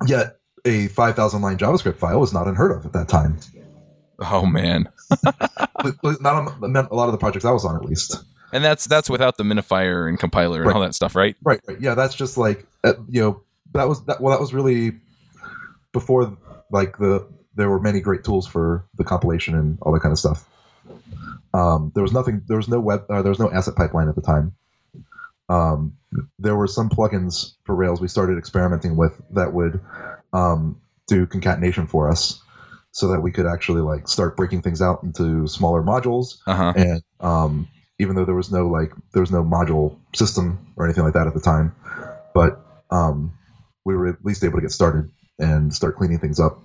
yet 0.08 0.38
a 0.66 0.88
5000 0.88 1.42
line 1.42 1.58
javascript 1.58 1.98
file 1.98 2.20
was 2.20 2.34
not 2.34 2.48
unheard 2.48 2.72
of 2.72 2.86
at 2.86 2.94
that 2.94 3.10
time 3.10 3.38
Oh 4.24 4.46
man. 4.46 4.88
Not 6.22 6.92
a 6.92 6.96
lot 6.96 7.08
of 7.08 7.12
the 7.12 7.18
projects 7.18 7.44
i 7.44 7.52
was 7.52 7.66
on 7.66 7.76
at 7.76 7.84
least 7.84 8.24
And 8.54 8.64
that's 8.64 8.86
that's 8.86 9.10
without 9.10 9.38
the 9.38 9.44
minifier 9.44 10.08
and 10.10 10.20
compiler 10.20 10.60
and 10.62 10.68
Right. 10.68 10.76
all 10.76 10.82
that 10.82 10.96
stuff, 10.96 11.16
right? 11.16 11.36
right 11.44 11.62
right 11.68 11.80
yeah 11.82 11.96
that's 11.96 12.16
just 12.16 12.38
like 12.38 12.66
uh, 12.84 12.94
you 13.10 13.22
know 13.22 13.42
that 13.74 13.88
was 13.88 14.04
that 14.06 14.20
well 14.22 14.32
that 14.36 14.42
was 14.42 14.54
really 14.54 14.94
before 15.94 16.38
like 16.72 16.98
the 16.98 17.28
there 17.56 17.70
were 17.70 17.80
many 17.80 18.00
great 18.00 18.24
tools 18.24 18.48
for 18.48 18.86
the 18.96 19.04
compilation 19.04 19.56
and 19.56 19.78
all 19.82 19.92
that 19.94 20.02
kind 20.02 20.12
of 20.12 20.20
stuff 20.20 20.46
um, 21.54 21.92
there 21.96 22.04
was 22.04 22.14
nothing 22.14 22.42
there 22.48 22.58
was 22.58 22.68
no 22.68 22.80
web 22.80 23.06
uh, 23.10 23.22
there 23.22 23.30
was 23.32 23.40
no 23.40 23.52
asset 23.52 23.76
pipeline 23.76 24.08
at 24.08 24.16
the 24.16 24.22
time 24.22 24.54
um, 25.50 25.98
there 26.40 26.56
were 26.56 26.68
some 26.68 26.90
plugins 26.90 27.54
for 27.66 27.76
rails 27.76 28.00
we 28.00 28.08
started 28.08 28.38
experimenting 28.38 28.96
with 28.96 29.22
that 29.32 29.54
would 29.54 29.82
um, 30.34 30.80
do 31.08 31.26
concatenation 31.26 31.88
for 31.88 32.10
us 32.10 32.42
so 32.92 33.10
that 33.10 33.22
we 33.22 33.32
could 33.32 33.46
actually 33.46 33.82
like 33.82 34.08
start 34.08 34.36
breaking 34.38 34.62
things 34.62 34.82
out 34.82 35.04
into 35.04 35.48
smaller 35.48 35.82
modules 35.82 36.38
Uh 36.48 36.56
huh. 36.56 36.74
and 36.76 37.04
um, 37.20 37.68
even 38.02 38.16
though 38.16 38.26
there 38.26 38.36
was 38.36 38.52
no 38.52 38.68
like 38.68 38.92
there 39.14 39.22
was 39.22 39.32
no 39.32 39.44
module 39.44 39.96
system 40.16 40.74
or 40.76 40.86
anything 40.86 41.04
like 41.04 41.14
that 41.14 41.28
at 41.28 41.36
the 41.36 41.40
time. 41.40 41.74
But 42.34 42.60
um, 42.90 43.32
we 43.86 43.96
were 43.96 44.08
at 44.08 44.26
least 44.26 44.44
able 44.44 44.58
to 44.58 44.62
get 44.62 44.72
started 44.72 45.10
and 45.38 45.74
start 45.74 45.98
cleaning 45.98 46.18
things 46.18 46.40
up. 46.40 46.60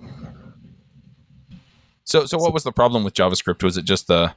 So 2.05 2.25
so 2.25 2.39
what 2.39 2.53
was 2.53 2.63
the 2.63 2.71
problem 2.71 3.03
with 3.03 3.13
JavaScript? 3.13 3.61
Was 3.61 3.77
it 3.77 3.85
just 3.85 4.07
the 4.07 4.33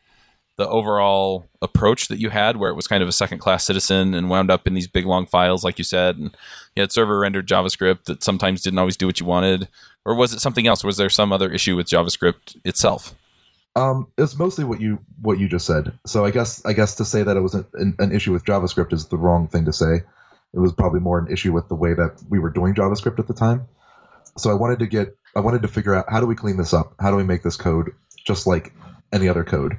the 0.58 0.68
overall 0.68 1.48
approach 1.62 2.08
that 2.08 2.18
you 2.18 2.28
had 2.28 2.58
where 2.58 2.70
it 2.70 2.74
was 2.74 2.86
kind 2.86 3.02
of 3.02 3.08
a 3.08 3.12
second 3.12 3.38
class 3.38 3.64
citizen 3.64 4.12
and 4.12 4.28
wound 4.28 4.50
up 4.50 4.66
in 4.66 4.74
these 4.74 4.88
big 4.88 5.06
long 5.06 5.24
files 5.24 5.64
like 5.64 5.78
you 5.78 5.84
said 5.84 6.18
and 6.18 6.36
you 6.76 6.82
had 6.82 6.92
server 6.92 7.18
rendered 7.18 7.48
JavaScript 7.48 8.04
that 8.04 8.22
sometimes 8.22 8.60
didn't 8.60 8.78
always 8.78 8.98
do 8.98 9.06
what 9.06 9.20
you 9.20 9.24
wanted? 9.24 9.68
Or 10.04 10.14
was 10.14 10.34
it 10.34 10.40
something 10.40 10.66
else? 10.66 10.84
Was 10.84 10.98
there 10.98 11.08
some 11.08 11.32
other 11.32 11.50
issue 11.50 11.76
with 11.76 11.88
JavaScript 11.88 12.56
itself 12.62 13.14
Um, 13.76 14.08
it's 14.18 14.36
mostly 14.36 14.64
what 14.64 14.80
you 14.80 14.98
what 15.20 15.38
you 15.38 15.48
just 15.48 15.66
said. 15.66 15.98
So 16.06 16.24
I 16.24 16.30
guess 16.30 16.64
I 16.64 16.72
guess 16.72 16.96
to 16.96 17.04
say 17.04 17.22
that 17.22 17.36
it 17.36 17.40
was 17.40 17.54
an, 17.54 17.94
an 17.98 18.12
issue 18.12 18.32
with 18.32 18.44
JavaScript 18.44 18.92
is 18.92 19.06
the 19.06 19.16
wrong 19.16 19.48
thing 19.48 19.66
to 19.66 19.72
say. 19.72 20.02
It 20.52 20.58
was 20.58 20.72
probably 20.72 21.00
more 21.00 21.18
an 21.18 21.32
issue 21.32 21.52
with 21.52 21.68
the 21.68 21.76
way 21.76 21.94
that 21.94 22.20
we 22.28 22.40
were 22.40 22.50
doing 22.50 22.74
JavaScript 22.74 23.20
at 23.20 23.28
the 23.28 23.34
time. 23.34 23.68
So 24.36 24.50
I 24.50 24.54
wanted 24.54 24.80
to 24.80 24.86
get 24.86 25.16
I 25.36 25.40
wanted 25.40 25.62
to 25.62 25.68
figure 25.68 25.94
out 25.94 26.06
how 26.08 26.20
do 26.20 26.26
we 26.26 26.34
clean 26.34 26.56
this 26.56 26.74
up? 26.74 26.94
How 26.98 27.10
do 27.10 27.16
we 27.16 27.22
make 27.24 27.42
this 27.42 27.56
code 27.56 27.92
just 28.26 28.46
like 28.46 28.72
any 29.12 29.28
other 29.28 29.44
code? 29.44 29.76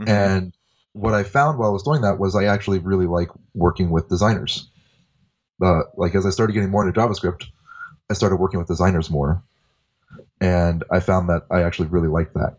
Mhm. 0.00 0.08
And 0.08 0.52
what 0.92 1.14
I 1.14 1.22
found 1.22 1.58
while 1.58 1.70
I 1.70 1.72
was 1.72 1.82
doing 1.84 2.02
that 2.02 2.18
was 2.18 2.36
I 2.36 2.44
actually 2.44 2.80
really 2.80 3.06
like 3.06 3.30
working 3.54 3.90
with 3.90 4.08
designers. 4.08 4.70
Uh, 5.62 5.82
like 5.96 6.14
as 6.14 6.26
I 6.26 6.30
started 6.30 6.52
getting 6.52 6.70
more 6.70 6.86
into 6.86 6.98
JavaScript, 6.98 7.44
I 8.10 8.14
started 8.14 8.36
working 8.36 8.58
with 8.58 8.68
designers 8.68 9.10
more, 9.10 9.42
and 10.40 10.84
I 10.90 11.00
found 11.00 11.28
that 11.28 11.46
I 11.50 11.62
actually 11.62 11.88
really 11.88 12.08
liked 12.08 12.34
that. 12.34 12.58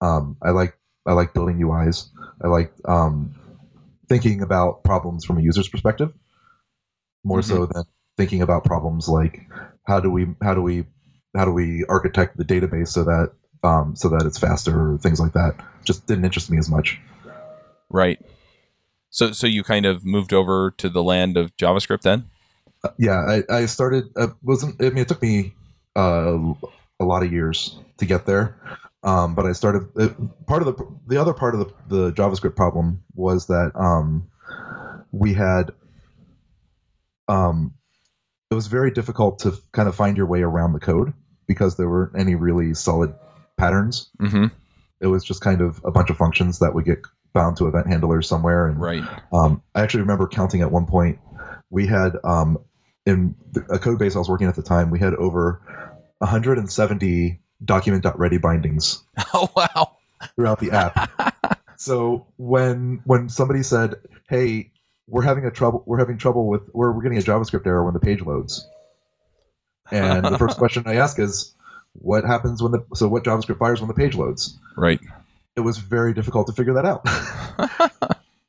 Um, 0.00 0.36
I 0.42 0.50
like 0.50 0.76
I 1.06 1.12
like 1.12 1.34
building 1.34 1.58
UIs. 1.58 2.08
I 2.42 2.48
like 2.48 2.72
um, 2.84 3.34
thinking 4.08 4.42
about 4.42 4.84
problems 4.84 5.24
from 5.24 5.38
a 5.38 5.42
user's 5.42 5.68
perspective, 5.68 6.12
more 7.24 7.42
so 7.42 7.66
than 7.66 7.84
thinking 8.16 8.42
about 8.42 8.64
problems 8.64 9.08
like 9.08 9.42
how 9.86 10.00
do 10.00 10.10
we 10.10 10.26
how 10.42 10.54
do 10.54 10.62
we 10.62 10.84
how 11.36 11.44
do 11.44 11.52
we 11.52 11.84
architect 11.88 12.36
the 12.36 12.44
database 12.44 12.88
so 12.88 13.04
that 13.04 13.32
um, 13.62 13.96
so 13.96 14.08
that 14.10 14.24
it's 14.26 14.38
faster 14.38 14.92
or 14.94 14.98
things 14.98 15.20
like 15.20 15.32
that. 15.32 15.54
Just 15.84 16.06
didn't 16.06 16.24
interest 16.24 16.50
me 16.50 16.58
as 16.58 16.68
much. 16.70 17.00
Right. 17.88 18.20
So 19.10 19.32
so 19.32 19.46
you 19.46 19.62
kind 19.62 19.86
of 19.86 20.04
moved 20.04 20.32
over 20.32 20.72
to 20.78 20.88
the 20.88 21.02
land 21.02 21.36
of 21.36 21.56
JavaScript 21.56 22.02
then? 22.02 22.28
Uh, 22.84 22.90
yeah, 22.98 23.18
I, 23.18 23.42
I 23.48 23.66
started. 23.66 24.10
Uh, 24.16 24.28
wasn't 24.42 24.82
I 24.82 24.90
mean 24.90 24.98
it 24.98 25.08
took 25.08 25.22
me 25.22 25.54
uh, 25.96 26.54
a 27.00 27.04
lot 27.04 27.22
of 27.22 27.32
years 27.32 27.76
to 27.98 28.06
get 28.06 28.26
there, 28.26 28.56
um, 29.02 29.34
but 29.34 29.46
I 29.46 29.52
started. 29.52 29.88
Uh, 29.96 30.08
part 30.46 30.62
of 30.62 30.76
the 30.76 30.86
the 31.06 31.20
other 31.20 31.32
part 31.34 31.54
of 31.54 31.60
the, 31.60 31.72
the 31.88 32.12
JavaScript 32.12 32.54
problem 32.56 33.02
was 33.14 33.46
that 33.46 33.72
um, 33.74 34.28
we 35.12 35.32
had. 35.34 35.72
Um, 37.28 37.74
it 38.50 38.54
was 38.54 38.68
very 38.68 38.92
difficult 38.92 39.40
to 39.40 39.54
kind 39.72 39.88
of 39.88 39.96
find 39.96 40.16
your 40.16 40.26
way 40.26 40.42
around 40.42 40.72
the 40.72 40.78
code 40.78 41.12
because 41.48 41.76
there 41.76 41.88
weren't 41.88 42.16
any 42.16 42.36
really 42.36 42.74
solid 42.74 43.14
patterns. 43.56 44.08
Mm-hmm. 44.20 44.46
It 45.00 45.06
was 45.08 45.24
just 45.24 45.40
kind 45.40 45.60
of 45.60 45.80
a 45.84 45.90
bunch 45.90 46.10
of 46.10 46.16
functions 46.16 46.60
that 46.60 46.72
would 46.74 46.84
get 46.84 47.00
bound 47.32 47.56
to 47.56 47.66
event 47.66 47.88
handlers 47.88 48.28
somewhere, 48.28 48.68
and 48.68 48.80
Right. 48.80 49.02
um, 49.32 49.62
I 49.74 49.82
actually 49.82 50.02
remember 50.02 50.28
counting 50.28 50.62
at 50.62 50.70
one 50.70 50.86
point. 50.86 51.18
We 51.70 51.86
had 51.86 52.12
um, 52.22 52.58
in 53.06 53.34
a 53.70 53.78
code 53.78 53.98
base 53.98 54.16
I 54.16 54.18
was 54.18 54.28
working 54.28 54.48
at 54.48 54.56
the 54.56 54.62
time. 54.62 54.90
We 54.90 54.98
had 54.98 55.14
over 55.14 55.60
170 56.18 57.40
document.ready 57.64 58.38
bindings 58.38 59.02
Oh 59.34 59.50
wow. 59.56 59.96
throughout 60.34 60.60
the 60.60 60.72
app. 60.72 61.58
so 61.76 62.26
when 62.36 63.00
when 63.04 63.28
somebody 63.28 63.62
said, 63.62 63.94
"Hey, 64.28 64.72
we're 65.06 65.22
having 65.22 65.44
a 65.44 65.50
trouble. 65.50 65.82
We're 65.86 65.98
having 65.98 66.18
trouble 66.18 66.46
with. 66.48 66.62
We're, 66.74 66.90
we're 66.92 67.02
getting 67.02 67.18
a 67.18 67.22
JavaScript 67.22 67.66
error 67.66 67.84
when 67.84 67.94
the 67.94 68.00
page 68.00 68.20
loads," 68.22 68.66
and 69.90 70.24
the 70.24 70.38
first 70.38 70.58
question 70.58 70.82
I 70.86 70.96
ask 70.96 71.18
is, 71.18 71.54
"What 71.92 72.24
happens 72.24 72.62
when 72.62 72.72
the 72.72 72.84
so 72.94 73.08
what 73.08 73.24
JavaScript 73.24 73.58
fires 73.58 73.80
when 73.80 73.88
the 73.88 73.94
page 73.94 74.14
loads?" 74.16 74.58
Right. 74.76 75.00
it 75.54 75.60
was 75.60 75.78
very 75.78 76.12
difficult 76.12 76.48
to 76.48 76.52
figure 76.52 76.74
that 76.74 76.84
out. 76.84 77.06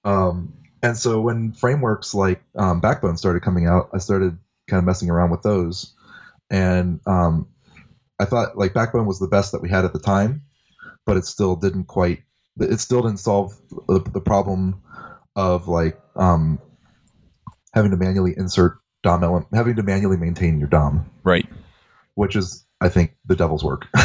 um, 0.03 0.53
and 0.81 0.97
so 0.97 1.21
when 1.21 1.51
frameworks 1.53 2.13
like 2.13 2.41
um, 2.55 2.79
Backbone 2.81 3.17
started 3.17 3.41
coming 3.43 3.67
out, 3.67 3.89
I 3.93 3.99
started 3.99 4.37
kind 4.67 4.79
of 4.79 4.85
messing 4.85 5.09
around 5.09 5.31
with 5.31 5.41
those, 5.41 5.93
and 6.49 6.99
um, 7.05 7.47
I 8.19 8.25
thought 8.25 8.57
like 8.57 8.73
Backbone 8.73 9.05
was 9.05 9.19
the 9.19 9.27
best 9.27 9.51
that 9.51 9.61
we 9.61 9.69
had 9.69 9.85
at 9.85 9.93
the 9.93 9.99
time, 9.99 10.43
but 11.05 11.17
it 11.17 11.25
still 11.25 11.55
didn't 11.55 11.85
quite. 11.85 12.23
It 12.59 12.79
still 12.79 13.01
didn't 13.03 13.19
solve 13.19 13.55
the, 13.87 13.99
the 13.99 14.21
problem 14.21 14.81
of 15.35 15.67
like 15.67 15.99
um, 16.15 16.59
having 17.73 17.91
to 17.91 17.97
manually 17.97 18.33
insert 18.35 18.79
DOM 19.03 19.23
element, 19.23 19.47
having 19.53 19.75
to 19.75 19.83
manually 19.83 20.17
maintain 20.17 20.59
your 20.59 20.67
DOM, 20.67 21.09
Right. 21.23 21.45
which 22.15 22.35
is 22.35 22.65
I 22.81 22.89
think 22.89 23.15
the 23.25 23.35
devil's 23.35 23.63
work. 23.63 23.85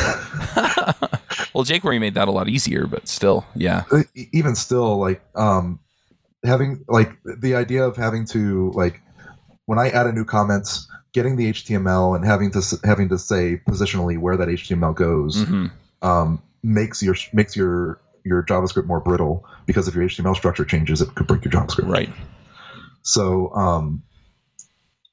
well, 1.55 1.65
jQuery 1.65 1.99
made 2.01 2.15
that 2.15 2.29
a 2.29 2.31
lot 2.31 2.49
easier, 2.49 2.87
but 2.87 3.09
still, 3.09 3.45
yeah. 3.55 3.85
even 4.15 4.55
still 4.55 4.99
like 4.99 5.23
um 5.35 5.81
having 6.45 6.85
like 6.89 7.13
the 7.25 7.55
idea 7.55 7.85
of 7.85 7.97
having 7.97 8.27
to 8.27 8.71
like 8.75 9.01
when 9.67 9.79
i 9.79 9.89
add 9.91 10.07
a 10.07 10.13
new 10.13 10.25
comment 10.25 10.81
getting 11.13 11.37
the 11.37 11.51
html 11.53 12.17
and 12.17 12.25
having 12.25 12.51
to 12.51 12.63
having 12.85 13.09
to 13.09 13.19
say 13.19 13.61
positionally 13.69 14.19
where 14.19 14.37
that 14.37 14.49
html 14.49 14.95
goes 14.95 15.43
hmm 15.43 15.67
um 16.03 16.43
makes 16.65 17.03
your 17.03 17.15
makes 17.33 17.55
your 17.57 17.99
your 18.25 18.43
javascript 18.43 18.87
more 18.87 19.01
brittle 19.01 19.45
because 19.67 19.89
if 19.89 19.95
your 19.95 20.05
html 20.05 20.35
structure 20.37 20.65
changes 20.65 21.01
it 21.01 21.15
could 21.15 21.27
break 21.27 21.45
your 21.45 21.53
javascript. 21.53 21.89
Right. 21.89 22.11
so 23.03 23.53
um 23.55 24.03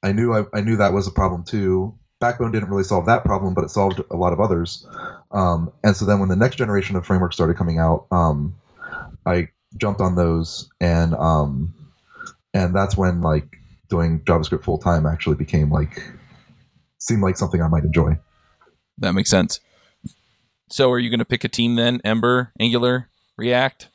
i 0.02 0.12
knew 0.12 0.32
I, 0.32 0.44
I 0.52 0.60
knew 0.62 0.76
that 0.78 0.92
was 0.92 1.06
a 1.06 1.12
problem 1.12 1.44
too. 1.44 1.94
Backbone 2.20 2.52
didn't 2.52 2.68
really 2.68 2.84
solve 2.84 3.06
that 3.06 3.24
problem 3.24 3.54
but 3.54 3.64
it 3.64 3.70
solved 3.70 4.00
a 4.10 4.16
lot 4.16 4.32
of 4.32 4.40
others. 4.40 4.86
Um, 5.30 5.72
and 5.82 5.96
so 5.96 6.04
then 6.04 6.18
when 6.20 6.28
the 6.28 6.36
next 6.36 6.56
generation 6.56 6.96
of 6.96 7.06
frameworks 7.06 7.34
started 7.36 7.56
coming 7.56 7.78
out 7.78 8.06
um, 8.10 8.56
i 9.24 9.48
jumped 9.76 10.00
on 10.00 10.16
those 10.16 10.68
and 10.80 11.14
um, 11.14 11.74
and 12.52 12.74
that's 12.74 12.96
when 12.96 13.20
like 13.22 13.59
doing 13.90 14.20
javascript 14.20 14.64
full 14.64 14.78
time 14.78 15.04
actually 15.04 15.36
became 15.36 15.70
like 15.70 16.02
seemed 16.98 17.22
like 17.22 17.36
something 17.36 17.60
i 17.60 17.68
might 17.68 17.84
enjoy 17.84 18.16
That 18.98 19.12
makes 19.12 19.30
sense. 19.30 19.60
So, 20.68 20.90
are 20.92 20.98
you 21.00 21.10
going 21.10 21.18
to 21.18 21.24
pick 21.24 21.42
a 21.42 21.48
team 21.48 21.74
then? 21.74 22.00
Ember, 22.04 22.52
Angular, 22.60 23.08
React? 23.36 23.88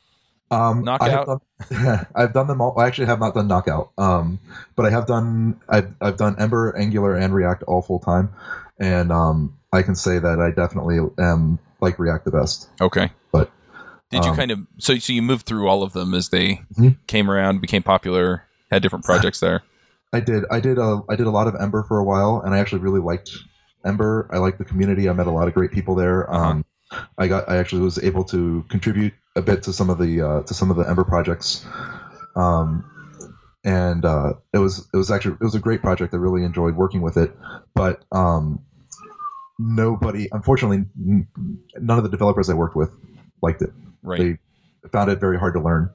Um, 0.52 0.84
Knockout? 0.84 1.26
done, 1.70 2.06
I've 2.16 2.34
done 2.34 2.48
them 2.48 2.60
all. 2.60 2.78
I 2.78 2.88
actually 2.88 3.06
have 3.06 3.20
not 3.20 3.34
done 3.34 3.48
Knockout, 3.48 3.92
um, 3.98 4.40
but 4.76 4.86
I 4.86 4.90
have 4.90 5.06
done. 5.08 5.62
I've, 5.70 5.94
I've 6.02 6.18
done 6.18 6.36
Ember, 6.38 6.76
Angular, 6.76 7.16
and 7.16 7.34
React 7.34 7.64
all 7.64 7.82
full 7.82 8.00
time, 8.00 8.30
and 8.80 9.12
um, 9.12 9.58
I 9.72 9.84
can 9.84 9.96
say 9.96 10.20
that 10.20 10.40
I 10.42 10.52
definitely 10.52 10.98
am 11.18 11.60
like 11.80 11.98
React 12.00 12.26
the 12.26 12.32
best. 12.32 12.68
Okay. 12.82 13.10
But, 13.32 13.52
did 14.12 14.26
you 14.26 14.32
um, 14.32 14.36
kind 14.38 14.52
of 14.52 14.60
so 14.80 14.98
so 14.98 15.14
you 15.14 15.22
moved 15.22 15.46
through 15.46 15.68
all 15.70 15.82
of 15.84 15.94
them 15.94 16.14
as 16.14 16.30
they 16.30 16.62
Mhm. 16.78 16.98
came 17.08 17.30
around, 17.32 17.62
became 17.62 17.84
popular, 17.84 18.44
had 18.72 18.82
different 18.82 19.06
projects 19.12 19.40
there? 19.40 19.62
I 20.16 20.20
did. 20.22 20.46
I 20.50 20.60
did 20.62 20.78
a. 20.78 21.02
I 21.10 21.16
did 21.16 21.28
a 21.28 21.32
lot 21.32 21.48
of 21.48 21.56
Ember 21.60 21.84
for 21.84 22.00
a 22.00 22.04
while, 22.04 22.42
and 22.44 22.56
I 22.56 22.60
actually 22.60 22.80
really 22.80 23.02
liked 23.02 23.32
Ember. 23.86 24.30
I 24.32 24.38
liked 24.38 24.58
the 24.58 24.66
community. 24.66 25.10
I 25.10 25.14
met 25.14 25.28
a 25.28 25.32
lot 25.32 25.48
of 25.50 25.54
great 25.54 25.72
people 25.72 25.96
there. 25.96 26.32
Uh-huh. 26.32 26.50
Um, 26.50 26.66
I 27.18 27.28
got. 27.28 27.50
I 27.50 27.58
actually 27.58 27.82
was 27.82 28.02
able 28.02 28.24
to 28.26 28.64
contribute 28.70 29.14
a 29.36 29.42
bit 29.42 29.64
to 29.64 29.74
some 29.74 29.90
of 29.90 29.98
the 29.98 30.22
uh, 30.22 30.44
to 30.44 30.54
some 30.54 30.72
of 30.72 30.78
the 30.78 30.84
Ember 30.84 31.04
projects. 31.04 31.66
Um, 32.36 32.90
and 33.66 34.06
uh, 34.06 34.34
it 34.54 34.60
was 34.60 34.88
it 34.94 34.98
was 34.98 35.12
actually 35.12 35.34
it 35.34 35.44
was 35.44 35.56
a 35.56 35.60
great 35.60 35.82
project. 35.82 36.14
I 36.14 36.18
really 36.18 36.44
enjoyed 36.46 36.76
working 36.76 37.02
with 37.02 37.18
it, 37.18 37.36
but 37.74 38.02
um, 38.12 38.64
nobody, 39.60 40.30
unfortunately, 40.32 40.86
none 40.96 41.98
of 41.98 42.04
the 42.04 42.10
developers 42.10 42.50
I 42.50 42.54
worked 42.54 42.76
with 42.76 42.92
liked 43.42 43.62
it 43.62 43.72
Right. 44.02 44.38
they 44.84 44.90
found 44.90 45.10
it 45.10 45.20
very 45.20 45.38
hard 45.38 45.56
to 45.56 45.60
learn. 45.60 45.90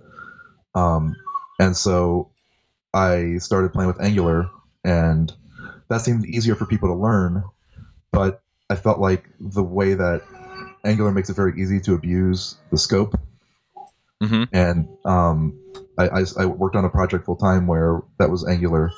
Um, 0.75 1.17
and 1.59 1.77
so 1.77 2.33
I 2.93 3.39
started 3.39 3.73
playing 3.73 3.89
with 3.89 4.01
Angular, 4.01 4.51
and 4.85 5.33
that 5.89 6.01
seemed 6.01 6.27
easier 6.27 6.55
for 6.55 6.67
people 6.67 6.89
to 6.89 6.95
learn. 6.95 7.45
But 8.13 8.43
I 8.69 8.75
felt 8.75 8.99
like 8.99 9.25
the 9.39 9.63
way 9.63 9.95
that 9.95 10.23
Angular 10.85 11.13
makes 11.13 11.31
it 11.31 11.37
very 11.37 11.61
easy 11.61 11.81
to 11.81 11.95
abuse 11.95 12.57
the 12.71 12.79
scope, 12.79 13.19
hmm 14.21 14.45
and 14.53 14.89
um, 15.05 15.59
I, 15.97 16.09
I, 16.09 16.25
I 16.39 16.47
worked 16.47 16.77
on 16.77 16.85
a 16.85 16.91
project 16.91 17.25
full 17.25 17.37
time 17.37 17.67
where 17.67 18.03
that 18.19 18.31
was 18.31 18.47
Angular, 18.47 18.91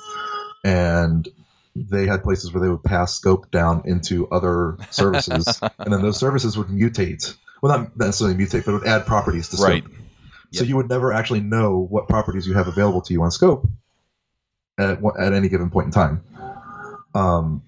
and 0.64 1.28
they 1.76 2.06
had 2.06 2.22
places 2.22 2.52
where 2.52 2.62
they 2.62 2.68
would 2.68 2.82
pass 2.82 3.14
scope 3.14 3.50
down 3.50 3.82
into 3.84 4.28
other 4.30 4.76
services, 4.90 5.60
and 5.78 5.92
then 5.92 6.00
those 6.00 6.18
services 6.18 6.56
would 6.56 6.68
mutate. 6.68 7.36
Well, 7.60 7.78
not 7.78 7.96
necessarily 7.96 8.36
mutate, 8.36 8.64
but 8.64 8.72
would 8.72 8.86
add 8.86 9.06
properties 9.06 9.48
to 9.50 9.56
scope. 9.56 9.68
Right. 9.68 9.84
So 10.54 10.64
you 10.64 10.76
would 10.76 10.90
never 10.90 11.14
actually 11.14 11.40
know 11.40 11.78
what 11.78 12.08
properties 12.08 12.46
you 12.46 12.52
have 12.52 12.68
available 12.68 13.00
to 13.02 13.12
you 13.14 13.22
on 13.22 13.30
scope 13.30 13.66
at 14.78 14.98
at 15.18 15.32
any 15.32 15.48
given 15.48 15.70
point 15.70 15.86
in 15.86 15.92
time. 15.92 16.24
Um, 17.14 17.62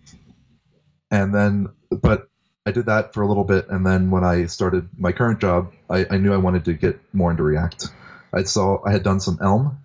and 1.11 1.35
then, 1.35 1.69
but 1.91 2.29
I 2.67 2.71
did 2.73 2.87
that 2.87 3.13
for 3.13 3.23
a 3.23 3.29
little 3.29 3.45
bit, 3.45 3.69
and 3.69 3.87
then 3.87 4.11
when 4.11 4.25
I 4.25 4.47
started 4.47 4.89
my 4.99 5.13
current 5.13 5.41
job, 5.41 5.73
I, 5.91 6.07
I 6.11 6.17
knew 6.17 6.33
I 6.33 6.39
wanted 6.39 6.65
to 6.65 6.73
get 6.73 6.99
more 7.13 7.31
into 7.31 7.43
React. 7.43 7.89
I 8.33 8.43
saw 8.45 8.83
I 8.85 8.91
had 8.93 9.03
done 9.03 9.21
some 9.21 9.39
Elm 9.41 9.79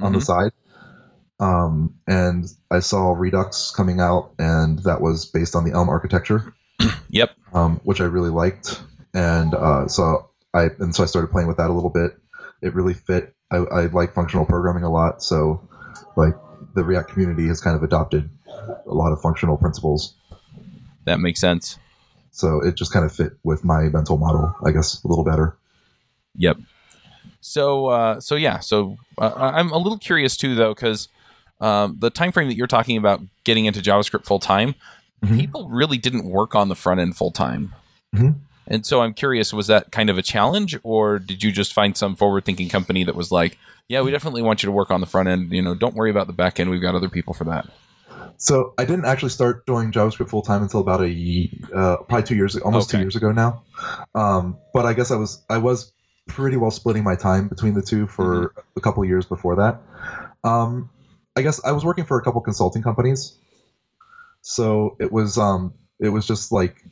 on 0.00 0.12
the 0.12 0.18
Mhm. 0.18 0.22
side, 0.24 0.52
um, 1.38 1.94
and 2.06 2.46
I 2.70 2.80
saw 2.80 3.12
Redux 3.12 3.70
coming 3.70 4.00
out, 4.00 4.32
and 4.38 4.80
that 4.80 5.00
was 5.00 5.26
based 5.26 5.54
on 5.54 5.64
the 5.64 5.72
Elm 5.72 5.88
architecture 5.88 6.52
Yep. 7.08 7.30
um, 7.52 7.80
which 7.84 8.00
I 8.00 8.04
really 8.04 8.30
liked, 8.30 8.82
and 9.14 9.54
uh, 9.54 9.86
so 9.86 10.28
I 10.52 10.70
and 10.80 10.94
so 10.94 11.04
I 11.04 11.06
started 11.06 11.30
playing 11.30 11.48
with 11.48 11.58
that 11.58 11.70
a 11.70 11.72
little 11.72 11.90
bit. 11.90 12.18
It 12.60 12.74
really 12.74 12.94
fit. 12.94 13.32
I, 13.50 13.58
I 13.58 13.86
like 13.86 14.12
functional 14.14 14.44
programming 14.44 14.82
a 14.84 14.90
lot, 14.90 15.22
so 15.22 15.68
like 16.16 16.34
the 16.74 16.84
React 16.84 17.10
community 17.10 17.46
has 17.48 17.60
kind 17.60 17.76
of 17.76 17.82
adopted 17.82 18.30
a 18.86 18.94
lot 18.94 19.12
of 19.12 19.20
functional 19.20 19.56
principles. 19.56 20.14
That 21.04 21.20
makes 21.20 21.40
sense. 21.40 21.78
So 22.30 22.60
it 22.64 22.74
just 22.74 22.92
kind 22.92 23.04
of 23.04 23.12
fit 23.12 23.32
with 23.44 23.64
my 23.64 23.82
mental 23.84 24.16
model, 24.16 24.54
I 24.64 24.70
guess, 24.72 25.02
a 25.04 25.08
little 25.08 25.24
better. 25.24 25.56
Yep. 26.36 26.58
So 27.40 27.86
uh, 27.86 28.20
so 28.20 28.34
yeah. 28.34 28.58
So 28.60 28.96
uh, 29.18 29.32
I'm 29.36 29.70
a 29.70 29.78
little 29.78 29.98
curious 29.98 30.36
too, 30.36 30.54
though, 30.54 30.74
because 30.74 31.08
um, 31.60 31.96
the 32.00 32.10
time 32.10 32.32
frame 32.32 32.48
that 32.48 32.56
you're 32.56 32.66
talking 32.66 32.96
about 32.96 33.20
getting 33.44 33.66
into 33.66 33.80
JavaScript 33.80 34.24
full 34.24 34.40
time, 34.40 34.74
Mhm. 35.24 35.38
people 35.38 35.68
really 35.70 35.96
didn't 35.96 36.26
work 36.26 36.54
on 36.54 36.68
the 36.68 36.74
front 36.74 37.00
end 37.00 37.16
full 37.16 37.30
time. 37.30 37.72
Mhm. 38.14 38.34
And 38.66 38.84
so 38.86 39.02
I'm 39.02 39.14
curious, 39.14 39.52
was 39.52 39.66
that 39.66 39.92
kind 39.92 40.08
of 40.10 40.18
a 40.18 40.22
challenge, 40.22 40.76
or 40.82 41.18
did 41.18 41.42
you 41.42 41.52
just 41.52 41.72
find 41.72 41.96
some 41.96 42.16
forward 42.16 42.44
thinking 42.44 42.68
company 42.68 43.04
that 43.04 43.14
was 43.14 43.30
like, 43.30 43.58
"Yeah, 43.88 44.00
we 44.00 44.10
definitely 44.10 44.42
want 44.42 44.62
you 44.62 44.68
to 44.68 44.72
work 44.72 44.90
on 44.90 45.00
the 45.00 45.06
front 45.06 45.28
end. 45.28 45.52
You 45.52 45.62
know, 45.62 45.74
don't 45.74 45.94
worry 45.94 46.10
about 46.10 46.26
the 46.26 46.32
back 46.32 46.58
end. 46.58 46.70
We've 46.70 46.80
got 46.80 46.94
other 46.94 47.08
people 47.08 47.34
for 47.34 47.44
that." 47.44 47.68
So 48.36 48.74
I 48.78 48.84
didn't 48.84 49.04
actually 49.04 49.30
start 49.30 49.66
doing 49.66 49.92
JavaScript 49.92 50.28
full 50.28 50.42
time 50.42 50.62
until 50.62 50.80
about 50.80 51.02
a 51.02 51.50
uh, 51.74 51.96
probably 52.08 52.24
two 52.24 52.34
years, 52.34 52.56
almost 52.56 52.90
two 52.90 52.98
years 52.98 53.16
ago 53.16 53.32
now. 53.32 53.62
Um, 54.14 54.58
but 54.72 54.86
I 54.86 54.92
guess 54.92 55.10
I 55.10 55.16
was 55.16 55.42
I 55.48 55.58
was 55.58 55.92
pretty 56.26 56.56
well 56.56 56.70
splitting 56.70 57.04
my 57.04 57.16
time 57.16 57.48
between 57.48 57.74
the 57.74 57.82
two 57.82 58.06
for 58.06 58.54
a 58.76 58.80
couple 58.80 59.04
years 59.04 59.26
before 59.26 59.56
that. 59.56 59.82
Um, 60.42 60.90
I 61.36 61.42
guess 61.42 61.62
I 61.64 61.72
was 61.72 61.84
working 61.84 62.04
for 62.04 62.18
a 62.18 62.22
couple 62.22 62.40
consulting 62.40 62.82
companies, 62.82 63.36
so 64.40 64.96
it 65.00 65.12
was 65.12 65.38
um, 65.38 65.74
it 66.00 66.08
was 66.08 66.26
just 66.26 66.52
like 66.52 66.84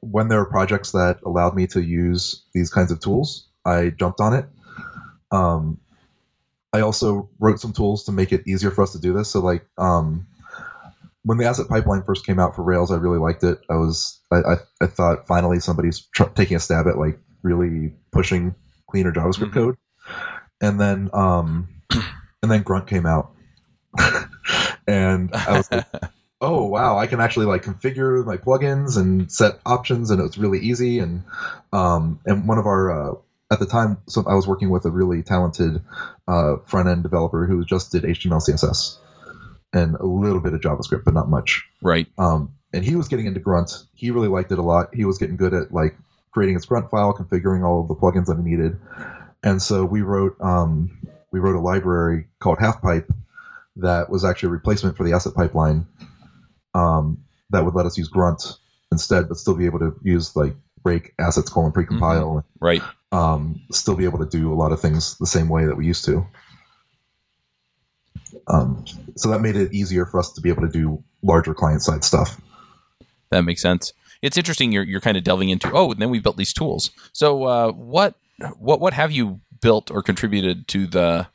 when 0.00 0.28
there 0.28 0.38
were 0.38 0.46
projects 0.50 0.92
that 0.92 1.20
allowed 1.24 1.54
me 1.54 1.66
to 1.68 1.82
use 1.82 2.44
these 2.54 2.70
kinds 2.70 2.92
of 2.92 3.00
tools, 3.00 3.48
I 3.64 3.90
jumped 3.90 4.20
on 4.20 4.34
it. 4.34 4.46
Um, 5.30 5.78
I 6.72 6.80
also 6.80 7.30
wrote 7.38 7.60
some 7.60 7.72
tools 7.72 8.04
to 8.04 8.12
make 8.12 8.32
it 8.32 8.46
easier 8.46 8.70
for 8.70 8.82
us 8.82 8.92
to 8.92 9.00
do 9.00 9.12
this. 9.12 9.30
So 9.30 9.40
like 9.40 9.66
um, 9.78 10.26
when 11.22 11.38
the 11.38 11.46
asset 11.46 11.68
pipeline 11.68 12.02
first 12.02 12.26
came 12.26 12.38
out 12.38 12.54
for 12.54 12.62
Rails, 12.62 12.90
I 12.90 12.96
really 12.96 13.18
liked 13.18 13.42
it. 13.44 13.58
I 13.70 13.74
was 13.74 14.20
I, 14.30 14.36
I, 14.36 14.54
I 14.82 14.86
thought 14.86 15.26
finally 15.26 15.60
somebody's 15.60 16.06
tr- 16.14 16.24
taking 16.34 16.56
a 16.56 16.60
stab 16.60 16.86
at 16.86 16.98
like 16.98 17.18
really 17.42 17.94
pushing 18.12 18.54
cleaner 18.90 19.12
JavaScript 19.12 19.50
Mhm. 19.50 19.54
code, 19.54 19.76
and 20.60 20.80
then 20.80 21.10
um, 21.12 21.68
and 22.42 22.50
then 22.50 22.62
Grunt 22.62 22.86
came 22.86 23.06
out, 23.06 23.32
and 24.86 25.30
I 25.34 25.56
was 25.56 25.70
like, 25.70 25.86
oh 26.40 26.66
wow, 26.66 26.98
I 26.98 27.06
can 27.06 27.20
actually 27.20 27.46
like 27.46 27.62
configure 27.62 28.24
my 28.24 28.36
plugins 28.36 28.96
and 28.96 29.30
set 29.30 29.60
options, 29.66 30.10
and 30.10 30.20
it 30.20 30.24
was 30.24 30.38
really 30.38 30.60
easy. 30.60 30.98
And 30.98 31.24
um, 31.72 32.20
and 32.24 32.46
one 32.46 32.58
of 32.58 32.66
our 32.66 32.90
uh, 32.90 33.14
at 33.50 33.58
the 33.58 33.66
time, 33.66 33.98
so 34.06 34.24
I 34.26 34.34
was 34.34 34.46
working 34.46 34.70
with 34.70 34.84
a 34.84 34.90
really 34.90 35.22
talented 35.22 35.82
uh, 36.26 36.56
front 36.66 36.88
end 36.88 37.02
developer 37.02 37.46
who 37.46 37.64
just 37.64 37.92
did 37.92 38.04
HTML, 38.04 38.42
CSS, 38.46 38.98
and 39.72 39.96
a 39.96 40.06
little 40.06 40.40
bit 40.40 40.52
of 40.54 40.60
JavaScript, 40.60 41.04
but 41.04 41.14
not 41.14 41.28
much. 41.28 41.64
right. 41.82 42.06
Um, 42.18 42.54
and 42.72 42.84
he 42.84 42.96
was 42.96 43.08
getting 43.08 43.26
into 43.26 43.40
Grunt. 43.40 43.84
He 43.94 44.10
really 44.10 44.28
liked 44.28 44.52
it 44.52 44.58
a 44.58 44.62
lot. 44.62 44.94
He 44.94 45.06
was 45.06 45.16
getting 45.16 45.36
good 45.36 45.54
at 45.54 45.72
like 45.72 45.96
creating 46.32 46.54
his 46.54 46.66
Grunt 46.66 46.90
file, 46.90 47.14
configuring 47.14 47.64
all 47.64 47.80
of 47.80 47.88
the 47.88 47.94
plugins 47.94 48.26
that 48.26 48.36
he 48.36 48.42
needed. 48.42 48.78
And 49.42 49.62
so 49.62 49.84
we 49.84 50.02
wrote 50.02 50.36
um, 50.40 50.98
we 51.30 51.40
wrote 51.40 51.56
a 51.56 51.60
library 51.60 52.26
called 52.38 52.58
HalfPipe 52.58 53.10
that 53.76 54.10
was 54.10 54.24
actually 54.24 54.48
a 54.48 54.52
replacement 54.52 54.96
for 54.96 55.04
the 55.04 55.12
asset 55.12 55.34
pipeline 55.34 55.86
um, 56.74 57.24
that 57.50 57.64
would 57.64 57.74
let 57.74 57.86
us 57.86 57.96
use 57.98 58.08
Grunt 58.08 58.42
instead, 58.92 59.28
but 59.28 59.36
still 59.36 59.54
be 59.54 59.66
able 59.66 59.78
to 59.80 59.94
use 60.02 60.34
like 60.36 60.54
rake 60.84 61.14
assets 61.18 61.48
colon 61.50 61.72
precompile, 61.72 62.44
Right. 62.60 62.82
um, 63.12 63.60
still 63.72 63.96
be 63.96 64.04
able 64.04 64.18
to 64.18 64.26
do 64.26 64.52
a 64.52 64.56
lot 64.56 64.72
of 64.72 64.80
things 64.80 65.16
the 65.18 65.26
same 65.26 65.48
way 65.48 65.66
that 65.66 65.76
we 65.76 65.86
used 65.86 66.04
to. 66.06 66.26
Um, 68.46 68.84
so 69.16 69.30
that 69.30 69.40
made 69.40 69.56
it 69.56 69.72
easier 69.72 70.04
for 70.06 70.20
us 70.20 70.32
to 70.32 70.40
be 70.40 70.48
able 70.50 70.62
to 70.62 70.68
do 70.68 71.02
larger 71.22 71.54
client 71.54 71.82
side 71.82 72.04
stuff. 72.04 72.40
That 73.30 73.42
makes 73.42 73.62
sense. 73.62 73.92
It's 74.22 74.36
interesting. 74.36 74.72
You're 74.72 74.82
you're 74.84 75.00
kind 75.00 75.16
of 75.16 75.24
delving 75.24 75.48
into. 75.48 75.70
Oh, 75.72 75.92
and 75.92 76.00
then 76.00 76.10
we 76.10 76.18
built 76.18 76.36
these 76.36 76.52
tools. 76.52 76.90
So 77.12 77.44
uh, 77.44 77.72
what 77.72 78.14
what 78.58 78.80
what 78.80 78.92
have 78.94 79.12
you 79.12 79.40
built 79.60 79.90
or 79.90 80.02
contributed 80.02 80.66
to 80.68 80.86
the 80.86 81.28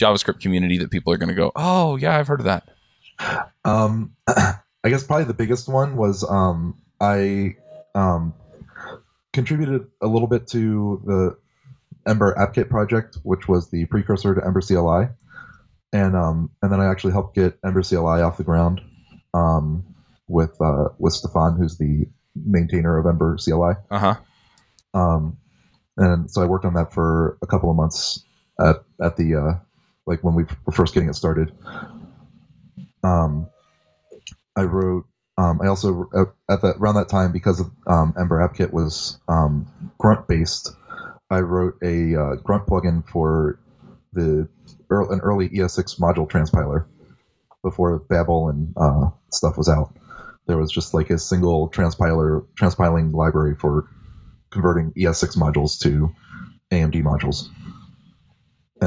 JavaScript 0.00 0.40
community 0.40 0.78
that 0.78 0.90
people 0.90 1.12
are 1.12 1.16
going 1.16 1.28
to 1.28 1.34
go? 1.34 1.52
Oh, 1.56 1.96
yeah, 1.96 2.16
I've 2.18 2.28
heard 2.28 2.40
of 2.40 2.44
that. 2.46 2.68
Um, 3.64 4.16
I 4.26 4.88
guess 4.88 5.04
probably 5.04 5.26
the 5.26 5.34
biggest 5.34 5.68
one 5.68 5.96
was 5.96 6.28
um, 6.28 6.78
I 7.00 7.56
um, 7.94 8.34
contributed 9.32 9.86
a 10.00 10.06
little 10.06 10.28
bit 10.28 10.48
to 10.48 11.02
the 11.04 11.38
Ember 12.06 12.34
AppKit 12.34 12.68
project, 12.68 13.18
which 13.22 13.48
was 13.48 13.70
the 13.70 13.86
precursor 13.86 14.34
to 14.34 14.44
Ember 14.44 14.60
CLI, 14.60 15.08
and 15.92 16.16
um, 16.16 16.50
and 16.62 16.72
then 16.72 16.80
I 16.80 16.90
actually 16.90 17.12
helped 17.12 17.36
get 17.36 17.58
Ember 17.64 17.82
CLI 17.82 18.22
off 18.22 18.36
the 18.36 18.44
ground 18.44 18.80
um, 19.34 19.84
with 20.28 20.60
uh, 20.60 20.88
with 20.98 21.12
Stefan, 21.12 21.56
who's 21.56 21.78
the 21.78 22.06
maintainer 22.34 22.98
of 22.98 23.06
Ember 23.06 23.36
CLI. 23.36 23.74
Uh 23.90 23.98
huh. 23.98 24.14
Um, 24.94 25.38
and 25.96 26.30
so 26.30 26.42
I 26.42 26.46
worked 26.46 26.64
on 26.64 26.74
that 26.74 26.92
for 26.92 27.38
a 27.42 27.46
couple 27.46 27.70
of 27.70 27.76
months 27.76 28.24
at 28.60 28.82
at 29.00 29.16
the 29.16 29.36
uh, 29.36 29.58
like 30.06 30.24
when 30.24 30.34
we 30.34 30.44
were 30.64 30.72
first 30.72 30.94
getting 30.94 31.08
it 31.08 31.14
started. 31.14 31.52
Um, 33.02 33.48
I 34.56 34.62
wrote. 34.62 35.06
Um, 35.38 35.60
I 35.62 35.68
also 35.68 36.10
at 36.48 36.60
that 36.60 36.76
around 36.78 36.96
that 36.96 37.08
time 37.08 37.32
because 37.32 37.60
of, 37.60 37.70
um, 37.86 38.14
Ember 38.18 38.46
AppKit 38.46 38.70
was 38.70 39.18
um, 39.28 39.66
Grunt 39.98 40.28
based. 40.28 40.76
I 41.30 41.40
wrote 41.40 41.78
a 41.82 42.14
uh, 42.14 42.34
Grunt 42.36 42.66
plugin 42.66 43.08
for 43.08 43.58
the 44.12 44.48
an 44.90 45.20
early 45.20 45.48
ES6 45.48 45.98
module 45.98 46.28
transpiler 46.28 46.84
before 47.62 47.98
Babel 47.98 48.50
and 48.50 48.74
uh, 48.76 49.10
stuff 49.30 49.56
was 49.56 49.68
out. 49.68 49.96
There 50.46 50.58
was 50.58 50.70
just 50.70 50.92
like 50.92 51.10
a 51.10 51.18
single 51.18 51.70
transpiler 51.70 52.44
transpiling 52.54 53.12
library 53.14 53.54
for 53.54 53.88
converting 54.50 54.92
ES6 54.92 55.36
modules 55.38 55.78
to 55.80 56.14
AMD 56.70 57.02
modules. 57.02 57.48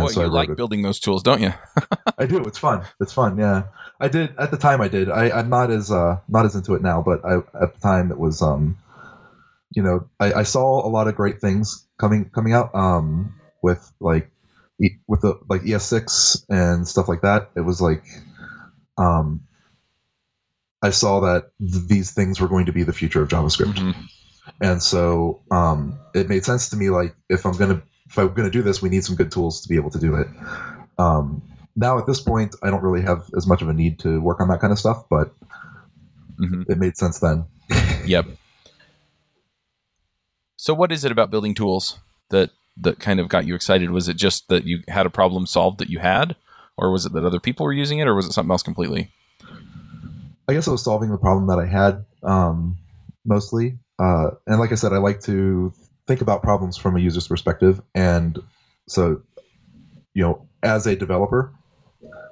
And 0.02 0.10
so 0.12 0.22
you 0.24 0.28
like 0.28 0.50
it- 0.50 0.58
building 0.58 0.82
those 0.82 1.00
tools, 1.00 1.24
don't 1.24 1.42
you? 1.42 1.54
I 2.18 2.26
do. 2.26 2.44
It's 2.44 2.58
fun. 2.58 2.84
It's 3.00 3.14
fun. 3.14 3.38
Yeah, 3.38 3.64
I 4.00 4.08
did 4.08 4.34
at 4.38 4.52
the 4.52 4.58
time. 4.58 4.82
I 4.82 4.88
did. 4.88 5.10
I, 5.10 5.30
I'm 5.32 5.50
not 5.50 5.72
as 5.72 5.92
uh, 5.92 6.20
not 6.28 6.46
as 6.46 6.56
into 6.56 6.76
it 6.76 6.82
now, 6.82 7.02
but 7.02 7.24
I, 7.26 7.38
at 7.62 7.74
the 7.76 7.80
time 7.82 8.12
it 8.12 8.18
was. 8.20 8.42
Um, 8.42 8.78
you 9.76 9.84
know, 9.84 10.08
I, 10.20 10.34
I 10.34 10.44
saw 10.44 10.86
a 10.86 10.90
lot 10.90 11.08
of 11.08 11.16
great 11.16 11.42
things 11.42 11.86
coming 11.98 12.30
coming 12.30 12.54
out. 12.54 12.74
Um, 12.76 13.36
with 13.62 13.92
like 14.00 14.30
e- 14.82 14.98
with 15.08 15.22
the 15.22 15.40
like 15.50 15.62
ES6 15.64 16.46
and 16.50 16.88
stuff 16.88 17.08
like 17.10 17.22
that. 17.22 17.50
It 17.56 17.62
was 17.62 17.82
like, 17.82 18.04
um, 18.98 19.42
I 20.82 20.92
saw 20.92 21.22
that 21.22 21.52
th- 21.60 21.88
these 21.88 22.12
things 22.12 22.40
were 22.40 22.48
going 22.48 22.68
to 22.68 22.72
be 22.74 22.84
the 22.84 22.94
future 22.94 23.22
of 23.24 23.30
JavaScript 23.30 23.74
Mhm. 23.74 23.96
and 24.62 24.82
so 24.84 25.42
um, 25.52 25.98
it 26.14 26.30
made 26.30 26.46
sense 26.46 26.70
to 26.70 26.78
me 26.78 26.90
like 26.92 27.16
if 27.30 27.46
i'm 27.46 27.58
gonna 27.58 27.82
if 28.08 28.18
i'm 28.18 28.34
gonna 28.34 28.50
do 28.50 28.62
this 28.62 28.82
we 28.82 28.90
need 28.90 29.04
some 29.04 29.16
good 29.16 29.32
tools 29.32 29.62
to 29.62 29.70
be 29.70 29.76
able 29.76 29.90
to 29.90 30.00
do 30.00 30.16
it 30.16 30.28
um, 30.98 31.42
now 31.76 31.98
at 32.00 32.06
this 32.06 32.22
point 32.22 32.56
i 32.64 32.70
don't 32.70 32.84
really 32.84 33.02
have 33.02 33.30
as 33.36 33.46
much 33.48 33.62
of 33.62 33.70
a 33.70 33.74
need 33.74 34.00
to 34.00 34.22
work 34.22 34.40
on 34.40 34.48
that 34.50 34.60
kind 34.60 34.72
of 34.72 34.80
stuff 34.80 35.06
but 35.10 35.34
Mhm. 36.40 36.66
it 36.70 36.78
made 36.78 36.98
sense 36.98 37.20
then 37.20 37.46
Yep. 38.06 38.26
So, 40.58 40.74
what 40.74 40.92
is 40.92 41.04
it 41.06 41.12
about 41.12 41.32
building 41.32 41.54
tools 41.54 42.00
that 42.30 42.50
that 42.78 43.00
kind 43.00 43.20
of 43.20 43.30
got 43.30 43.46
you 43.46 43.56
excited? 43.56 43.92
Was 43.92 44.08
it 44.10 44.18
just 44.18 44.48
that 44.50 44.66
you 44.66 44.84
had 44.88 45.06
a 45.06 45.10
problem 45.10 45.46
solved 45.46 45.80
that 45.80 45.90
you 45.90 46.00
had, 46.00 46.36
or 46.78 46.92
was 46.92 47.06
it 47.06 47.14
that 47.14 47.24
other 47.26 47.40
people 47.40 47.66
were 47.66 47.74
using 47.74 48.00
it, 48.00 48.08
or 48.08 48.16
was 48.16 48.26
it 48.26 48.34
something 48.34 48.52
else 48.52 48.64
completely? 48.64 49.12
i 50.48 50.54
guess 50.54 50.68
i 50.68 50.72
was 50.72 50.84
solving 50.84 51.10
the 51.10 51.18
problem 51.18 51.48
that 51.48 51.58
i 51.60 51.66
had 51.66 52.06
um, 52.22 52.78
mostly 53.26 53.80
uh, 53.98 54.30
and 54.46 54.60
like 54.60 54.72
i 54.72 54.76
said 54.76 54.94
i 54.94 54.98
like 54.98 55.20
to 55.22 55.74
think 56.08 56.22
about 56.22 56.44
problems 56.44 56.78
from 56.78 56.96
a 56.96 57.00
user's 57.00 57.28
perspective 57.28 57.82
and 57.94 58.40
so 58.88 59.22
you 60.14 60.24
know 60.24 60.48
as 60.62 60.86
a 60.88 60.96
developer 60.96 61.54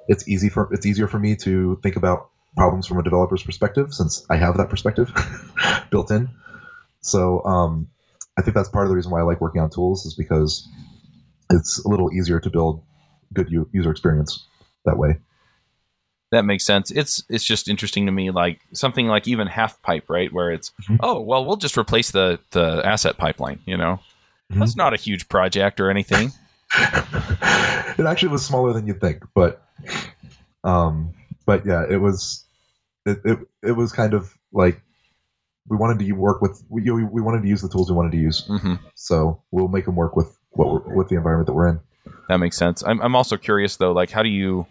it's 0.08 0.28
easy 0.28 0.48
for 0.48 0.72
it's 0.72 0.86
easier 0.86 1.08
for 1.08 1.18
me 1.18 1.36
to 1.36 1.78
think 1.82 1.96
about 1.96 2.30
problems 2.56 2.86
from 2.86 2.98
a 2.98 3.02
developer's 3.02 3.42
perspective 3.42 3.92
since 3.92 4.24
I 4.30 4.36
have 4.36 4.58
that 4.58 4.70
perspective 4.70 5.12
built 5.90 6.10
in. 6.10 6.28
So 7.00 7.44
um, 7.44 7.88
I 8.36 8.42
think 8.42 8.54
that's 8.54 8.68
part 8.68 8.86
of 8.86 8.90
the 8.90 8.96
reason 8.96 9.10
why 9.10 9.20
I 9.20 9.24
like 9.24 9.40
working 9.40 9.60
on 9.60 9.70
tools 9.70 10.06
is 10.06 10.14
because 10.14 10.68
it's 11.50 11.84
a 11.84 11.88
little 11.88 12.12
easier 12.12 12.40
to 12.40 12.50
build 12.50 12.82
good 13.32 13.50
u- 13.50 13.68
user 13.72 13.90
experience 13.90 14.46
that 14.84 14.96
way. 14.96 15.18
That 16.34 16.44
makes 16.44 16.64
sense. 16.66 16.90
It's 16.90 17.22
it's 17.28 17.44
just 17.44 17.68
interesting 17.68 18.06
to 18.06 18.12
me, 18.12 18.32
like 18.32 18.58
something 18.72 19.06
like 19.06 19.28
even 19.28 19.46
HalfPipe, 19.46 20.02
right? 20.08 20.32
Where 20.32 20.50
it's 20.50 20.72
Mhm. 20.88 20.96
oh 21.00 21.20
well, 21.20 21.44
we'll 21.44 21.56
just 21.56 21.78
replace 21.78 22.10
the 22.10 22.40
the 22.50 22.82
asset 22.84 23.16
pipeline. 23.16 23.60
You 23.66 23.76
know, 23.76 24.00
Mhm. 24.52 24.58
that's 24.58 24.74
not 24.76 24.92
a 24.92 24.96
huge 24.96 25.28
project 25.28 25.78
or 25.78 25.90
anything. 25.90 26.32
it 26.76 28.04
actually 28.04 28.30
was 28.30 28.44
smaller 28.44 28.72
than 28.72 28.86
you'd 28.88 29.00
think, 29.00 29.22
but 29.32 29.62
um, 30.64 31.12
but 31.46 31.64
yeah, 31.66 31.84
it 31.88 31.98
was 31.98 32.44
it, 33.06 33.20
it 33.24 33.38
it 33.62 33.72
was 33.72 33.92
kind 33.92 34.12
of 34.12 34.34
like 34.52 34.80
we 35.68 35.76
wanted 35.76 36.04
to 36.04 36.12
work 36.12 36.42
with 36.42 36.64
we 36.68 36.82
we 36.90 37.22
wanted 37.22 37.42
to 37.42 37.48
use 37.48 37.62
the 37.62 37.68
tools 37.68 37.88
we 37.90 37.96
wanted 37.96 38.10
to 38.12 38.18
use, 38.18 38.44
hmm 38.46 38.74
so 38.96 39.40
we'll 39.52 39.68
make 39.68 39.84
them 39.84 39.94
work 39.96 40.16
with 40.16 40.36
what 40.50 40.68
we're, 40.86 40.94
with 40.96 41.08
the 41.08 41.14
environment 41.16 41.46
that 41.46 41.52
we're 41.52 41.68
in. 41.68 41.80
That 42.28 42.38
makes 42.38 42.56
sense. 42.56 42.82
I'm 42.84 43.00
I'm 43.00 43.14
also 43.14 43.36
curious 43.36 43.76
though, 43.76 43.92
like 43.92 44.10
how 44.10 44.22
do 44.24 44.28
you 44.28 44.66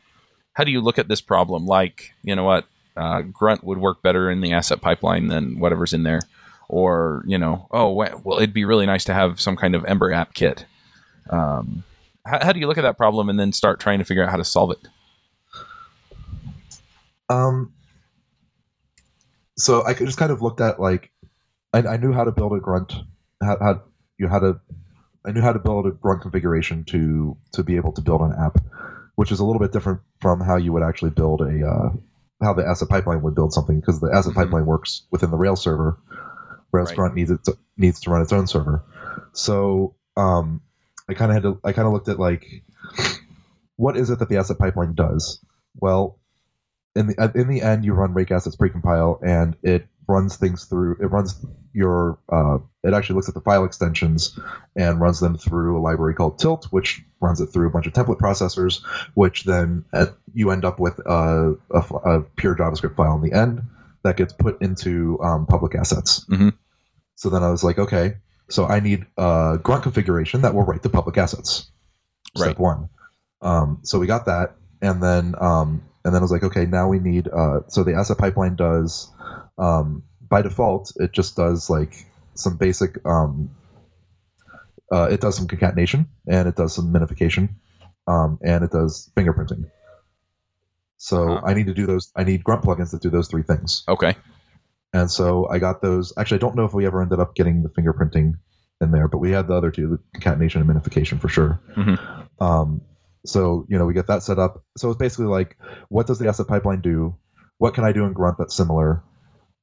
how 0.53 0.63
do 0.63 0.71
you 0.71 0.81
look 0.81 0.97
at 0.97 1.07
this 1.07 1.21
problem? 1.21 1.65
Like 1.65 2.13
you 2.23 2.35
know 2.35 2.43
what, 2.43 2.65
uh, 2.95 3.21
Grunt 3.21 3.63
would 3.63 3.77
work 3.79 4.01
better 4.01 4.29
in 4.29 4.41
the 4.41 4.53
asset 4.53 4.81
pipeline 4.81 5.27
than 5.27 5.59
whatever's 5.59 5.93
in 5.93 6.03
there. 6.03 6.21
or 6.69 7.23
you 7.27 7.37
know, 7.37 7.67
oh 7.71 7.91
well, 7.91 8.37
it'd 8.37 8.53
be 8.53 8.65
really 8.65 8.85
nice 8.85 9.03
to 9.05 9.13
have 9.13 9.39
some 9.39 9.55
kind 9.55 9.75
of 9.75 9.85
Ember 9.85 10.11
AppKit. 10.11 10.65
Um, 11.29 11.83
how, 12.25 12.45
how 12.45 12.51
do 12.51 12.59
you 12.59 12.67
look 12.67 12.77
at 12.77 12.83
that 12.83 12.97
problem 12.97 13.29
and 13.29 13.39
then 13.39 13.51
start 13.51 13.79
trying 13.79 13.99
to 13.99 14.05
figure 14.05 14.23
out 14.23 14.29
how 14.29 14.37
to 14.37 14.43
solve 14.43 14.71
it? 14.71 14.79
Um, 17.29 17.73
so 19.57 19.83
I 19.83 19.93
just 19.93 20.17
kind 20.17 20.31
of 20.31 20.41
looked 20.41 20.61
at 20.61 20.79
like 20.79 21.11
I, 21.73 21.79
I 21.79 21.97
knew 21.97 22.11
how 22.11 22.23
to 22.23 22.31
build 22.31 22.53
a 22.53 22.59
grunt, 22.59 22.93
how, 23.41 23.57
how 23.59 23.83
you 24.17 24.27
how 24.27 24.39
to 24.39 24.59
I 25.25 25.31
knew 25.31 25.41
how 25.41 25.53
to 25.53 25.59
build 25.59 25.85
a 25.87 25.91
grunt 25.91 26.21
configuration 26.21 26.83
to 26.85 27.37
to 27.53 27.63
be 27.63 27.75
able 27.75 27.91
to 27.93 28.01
build 28.01 28.21
an 28.21 28.33
app, 28.37 28.57
which 29.15 29.32
is 29.32 29.39
a 29.39 29.45
little 29.45 29.60
bit 29.60 29.71
different 29.71 30.02
from 30.21 30.39
how 30.39 30.56
you 30.58 30.73
would 30.73 30.84
actually 30.84 31.12
build 31.12 31.41
a 31.41 31.67
uh, 31.67 31.89
how 32.41 32.54
the 32.54 32.65
asset 32.65 32.89
pipeline 32.89 33.21
would 33.21 33.36
build 33.36 33.54
something 33.54 33.80
because 33.80 33.99
the 33.99 34.12
asset 34.13 34.34
Mhm. 34.34 34.36
pipeline 34.36 34.65
works 34.65 35.04
within 35.12 35.32
the 35.32 35.38
Rails 35.38 35.62
server, 35.62 35.97
whereas 36.71 36.89
Right. 36.89 36.95
Grunt 36.95 37.15
needs 37.15 37.32
it 37.32 37.43
to, 37.45 37.58
needs 37.78 38.02
to 38.02 38.10
run 38.10 38.21
its 38.21 38.34
own 38.34 38.47
server. 38.47 38.84
So 39.32 39.95
um, 40.17 40.62
I 41.08 41.13
kind 41.13 41.32
of 41.32 41.36
had 41.36 41.43
to 41.43 41.60
I 41.63 41.73
kind 41.73 41.88
of 41.88 41.93
looked 41.93 42.10
at 42.10 42.19
like 42.19 42.63
what 43.76 43.97
is 43.97 44.10
it 44.10 44.19
that 44.19 44.30
the 44.30 44.38
asset 44.38 44.58
pipeline 44.58 44.93
does? 44.93 45.43
Well, 45.80 46.19
in 46.95 47.08
the 47.08 47.32
in 47.36 47.47
the 47.47 47.62
end, 47.62 47.86
you 47.86 47.93
run 47.93 48.13
rake 48.13 48.32
assets 48.32 48.56
precompile, 48.56 49.19
and 49.23 49.56
it 49.63 49.88
runs 50.07 50.35
things 50.37 50.65
through. 50.65 50.97
It 51.01 51.07
runs 51.07 51.43
your. 51.73 52.19
Uh, 52.31 52.57
it 52.83 52.93
actually 52.93 53.15
looks 53.15 53.29
at 53.29 53.33
the 53.35 53.41
file 53.41 53.63
extensions 53.65 54.37
and 54.75 54.99
runs 54.99 55.19
them 55.19 55.37
through 55.37 55.77
a 55.77 55.81
library 55.81 56.13
called 56.15 56.39
Tilt, 56.39 56.65
which 56.65 57.01
runs 57.21 57.39
it 57.39 57.47
through 57.47 57.67
a 57.67 57.71
bunch 57.71 57.87
of 57.87 57.93
template 57.93 58.19
processors, 58.19 58.83
which 59.13 59.43
then 59.45 59.85
at, 59.93 60.09
you 60.33 60.51
end 60.51 60.65
up 60.65 60.79
with 60.79 60.99
a 60.99 61.55
pure 62.35 62.55
JavaScript 62.55 62.95
file 62.95 63.15
in 63.15 63.21
the 63.21 63.33
end 63.37 63.61
that 64.03 64.17
gets 64.17 64.33
put 64.33 64.61
into 64.61 65.17
um, 65.21 65.45
public 65.45 65.75
assets. 65.75 66.25
Mhm. 66.25 66.53
So 67.15 67.29
then 67.29 67.41
I 67.43 67.51
was 67.51 67.63
like, 67.63 67.79
okay, 67.79 68.17
so 68.49 68.65
I 68.65 68.81
need 68.81 69.05
a 69.17 69.57
grunt 69.63 69.83
configuration 69.83 70.41
that 70.41 70.53
will 70.53 70.63
write 70.63 70.83
to 70.83 70.89
public 70.89 71.17
assets. 71.17 71.71
Step 72.35 72.47
Right. 72.47 72.59
one. 72.59 72.89
Um, 73.41 73.79
so 73.83 73.99
we 73.99 74.07
got 74.07 74.25
that, 74.25 74.55
and 74.81 75.01
then 75.01 75.35
um, 75.39 75.83
and 76.03 76.13
then 76.13 76.19
I 76.19 76.23
was 76.23 76.31
like, 76.31 76.43
okay, 76.43 76.65
now 76.65 76.89
we 76.89 76.99
need. 76.99 77.29
Uh, 77.29 77.61
so 77.67 77.83
the 77.83 77.93
asset 77.93 78.17
pipeline 78.17 78.55
does 78.55 79.09
um, 79.57 80.03
by 80.21 80.41
default, 80.41 80.93
it 80.97 81.11
just 81.11 81.35
does 81.35 81.69
like 81.69 81.93
some 82.35 82.57
basic. 82.57 83.05
Um, 83.05 83.51
uh, 84.91 85.07
it 85.11 85.21
does 85.21 85.35
some 85.35 85.47
concatenation 85.47 86.07
and 86.27 86.47
it 86.47 86.55
does 86.55 86.73
some 86.75 86.93
minification, 86.93 87.49
um, 88.07 88.39
and 88.43 88.63
it 88.63 88.71
does 88.71 89.11
fingerprinting. 89.15 89.69
So 90.97 91.33
Uh-huh. 91.33 91.45
I 91.45 91.53
need 91.53 91.67
to 91.67 91.73
do 91.73 91.85
those. 91.85 92.11
I 92.15 92.23
need 92.23 92.43
grunt 92.43 92.63
plugins 92.63 92.91
that 92.91 93.01
do 93.01 93.09
those 93.09 93.27
three 93.27 93.43
things. 93.43 93.83
Okay. 93.87 94.15
And 94.93 95.09
so 95.09 95.47
I 95.49 95.59
got 95.59 95.81
those. 95.81 96.13
Actually, 96.17 96.37
I 96.37 96.39
don't 96.41 96.55
know 96.55 96.65
if 96.65 96.73
we 96.73 96.85
ever 96.85 97.01
ended 97.01 97.19
up 97.19 97.33
getting 97.35 97.63
the 97.63 97.69
fingerprinting 97.69 98.33
in 98.81 98.91
there, 98.91 99.07
but 99.07 99.17
we 99.17 99.31
had 99.31 99.47
the 99.47 99.55
other 99.55 99.71
two, 99.71 99.89
the 99.89 100.19
concatenation 100.19 100.61
and 100.61 100.69
minification 100.69 101.19
for 101.19 101.27
sure. 101.29 101.59
Mhm. 101.75 101.99
Um, 102.39 102.81
so 103.25 103.65
you 103.69 103.79
know, 103.79 103.85
we 103.85 103.93
get 103.93 104.07
that 104.07 104.21
set 104.23 104.37
up. 104.37 104.63
So 104.77 104.89
it's 104.89 104.97
basically 104.97 105.25
like, 105.25 105.57
what 105.89 106.05
does 106.07 106.19
the 106.19 106.27
asset 106.27 106.47
pipeline 106.47 106.81
do? 106.81 107.15
What 107.57 107.73
can 107.73 107.83
I 107.83 107.91
do 107.91 108.05
in 108.05 108.13
Grunt 108.13 108.37
that's 108.37 108.55
similar, 108.55 109.03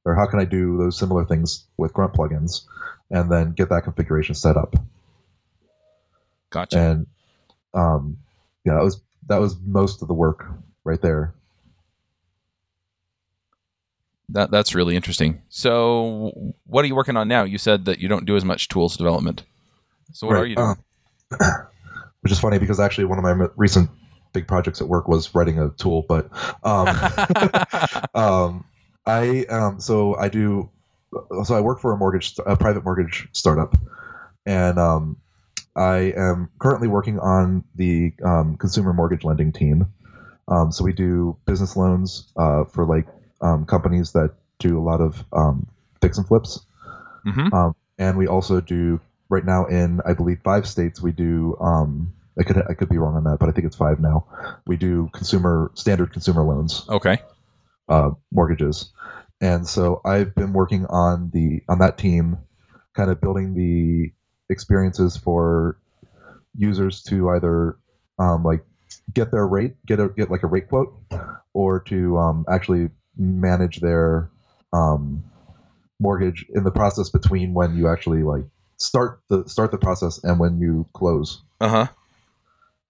or 0.05 0.15
how 0.15 0.25
can 0.25 0.39
I 0.39 0.45
do 0.45 0.77
those 0.77 0.97
similar 0.97 1.25
things 1.25 1.65
with 1.77 1.93
Grunt 1.93 2.13
plugins, 2.13 2.65
and 3.09 3.31
then 3.31 3.51
get 3.53 3.69
that 3.69 3.83
configuration 3.83 4.35
set 4.35 4.57
up. 4.57 4.75
Gotcha. 6.49 6.79
And 6.79 7.07
um, 7.73 8.17
yeah, 8.65 8.73
that 8.73 8.83
was 8.83 9.01
that 9.27 9.39
was 9.39 9.55
most 9.65 10.01
of 10.01 10.07
the 10.07 10.13
work 10.13 10.45
right 10.83 11.01
there. 11.01 11.33
That 14.29 14.49
that's 14.49 14.73
really 14.73 14.95
interesting. 14.95 15.41
So, 15.49 16.53
what 16.65 16.85
are 16.85 16.87
you 16.87 16.95
working 16.95 17.17
on 17.17 17.27
now? 17.27 17.43
You 17.43 17.57
said 17.57 17.85
that 17.85 17.99
you 17.99 18.07
don't 18.07 18.25
do 18.25 18.35
as 18.37 18.45
much 18.45 18.69
tools 18.69 18.95
development. 18.95 19.43
So, 20.13 20.27
what 20.27 20.33
Right, 20.33 20.41
are 20.41 20.45
you 20.45 20.55
doing? 20.55 20.75
um, 21.39 21.39
which 22.21 22.31
is 22.31 22.39
funny 22.39 22.57
because 22.57 22.79
actually 22.79 23.05
one 23.05 23.17
of 23.17 23.23
my 23.23 23.47
recent 23.57 23.89
big 24.33 24.47
projects 24.47 24.79
at 24.79 24.87
work 24.87 25.09
was 25.09 25.35
writing 25.35 25.59
a 25.59 25.69
tool, 25.71 26.05
but 26.07 26.29
um, 26.63 26.87
um, 28.15 28.65
I 29.05 29.45
um, 29.45 29.79
so 29.79 30.15
I 30.15 30.29
do 30.29 30.69
so 31.43 31.55
I 31.55 31.61
work 31.61 31.79
for 31.79 31.91
a 31.91 31.97
mortgage 31.97 32.35
a 32.45 32.55
private 32.55 32.83
mortgage 32.83 33.27
startup, 33.31 33.75
and 34.45 34.77
um, 34.77 35.17
I 35.75 36.13
am 36.15 36.49
currently 36.59 36.87
working 36.87 37.19
on 37.19 37.63
the 37.75 38.13
um, 38.23 38.57
consumer 38.57 38.93
mortgage 38.93 39.23
lending 39.23 39.51
team. 39.51 39.87
Um, 40.47 40.71
so 40.71 40.83
we 40.83 40.93
do 40.93 41.37
business 41.45 41.75
loans 41.75 42.31
uh, 42.37 42.65
for 42.65 42.85
like 42.85 43.07
um, 43.41 43.65
companies 43.65 44.11
that 44.13 44.33
do 44.59 44.77
a 44.77 44.83
lot 44.83 45.01
of 45.01 45.23
um, 45.33 45.67
fix 46.01 46.17
and 46.17 46.27
flips, 46.27 46.61
hmm 47.23 47.53
um, 47.53 47.75
and 47.97 48.17
we 48.17 48.27
also 48.27 48.61
do 48.61 48.99
right 49.29 49.45
now 49.45 49.65
in 49.65 50.01
I 50.05 50.13
believe 50.13 50.39
five 50.43 50.67
states 50.67 51.01
we 51.01 51.11
do. 51.11 51.57
Um, 51.59 52.13
I 52.39 52.43
could 52.43 52.57
I 52.69 52.73
could 52.73 52.89
be 52.89 52.97
wrong 52.97 53.15
on 53.15 53.23
that, 53.25 53.39
but 53.39 53.49
I 53.49 53.51
think 53.51 53.65
it's 53.65 53.75
five 53.75 53.99
now. 53.99 54.25
We 54.65 54.77
do 54.77 55.09
consumer 55.11 55.71
standard 55.73 56.13
consumer 56.13 56.43
loans 56.43 56.85
Okay. 56.87 57.19
Uh, 57.91 58.11
mortgages, 58.31 58.91
and 59.41 59.67
so 59.67 60.01
I've 60.05 60.33
been 60.33 60.53
working 60.53 60.85
on 60.85 61.29
the 61.33 61.61
on 61.67 61.79
that 61.79 61.97
team, 61.97 62.37
kind 62.95 63.11
of 63.11 63.19
building 63.19 63.53
the 63.53 64.11
experiences 64.49 65.17
for 65.17 65.77
users 66.55 67.03
to 67.03 67.29
either 67.31 67.77
um, 68.17 68.43
like 68.43 68.63
get 69.13 69.31
their 69.31 69.45
rate, 69.45 69.75
get 69.85 69.99
a 69.99 70.09
get 70.09 70.31
like 70.31 70.43
a 70.43 70.47
rate 70.47 70.69
quote, 70.69 70.93
or 71.53 71.81
to 71.81 72.17
um, 72.17 72.45
actually 72.49 72.89
manage 73.17 73.79
their 73.81 74.29
um, 74.73 75.23
mortgage 75.99 76.45
in 76.53 76.63
the 76.63 76.71
process 76.71 77.09
between 77.09 77.53
when 77.53 77.75
you 77.77 77.89
actually 77.89 78.23
like 78.23 78.45
start 78.77 79.21
the 79.29 79.47
start 79.47 79.71
the 79.71 79.77
process 79.77 80.23
and 80.23 80.39
when 80.39 80.59
you 80.59 80.87
close. 80.93 81.41
Uh 81.59 81.69
huh. 81.69 81.87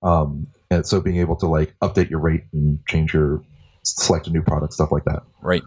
Um, 0.04 0.48
and 0.70 0.86
so 0.86 1.02
being 1.02 1.18
able 1.18 1.36
to 1.38 1.48
like 1.48 1.76
update 1.82 2.10
your 2.10 2.20
rate 2.20 2.44
and 2.54 2.80
change 2.88 3.14
your 3.14 3.44
select 3.84 4.28
a 4.28 4.32
new 4.32 4.42
product, 4.42 4.74
stuff 4.74 4.92
like 4.92 5.06
that. 5.06 5.24
Right. 5.42 5.64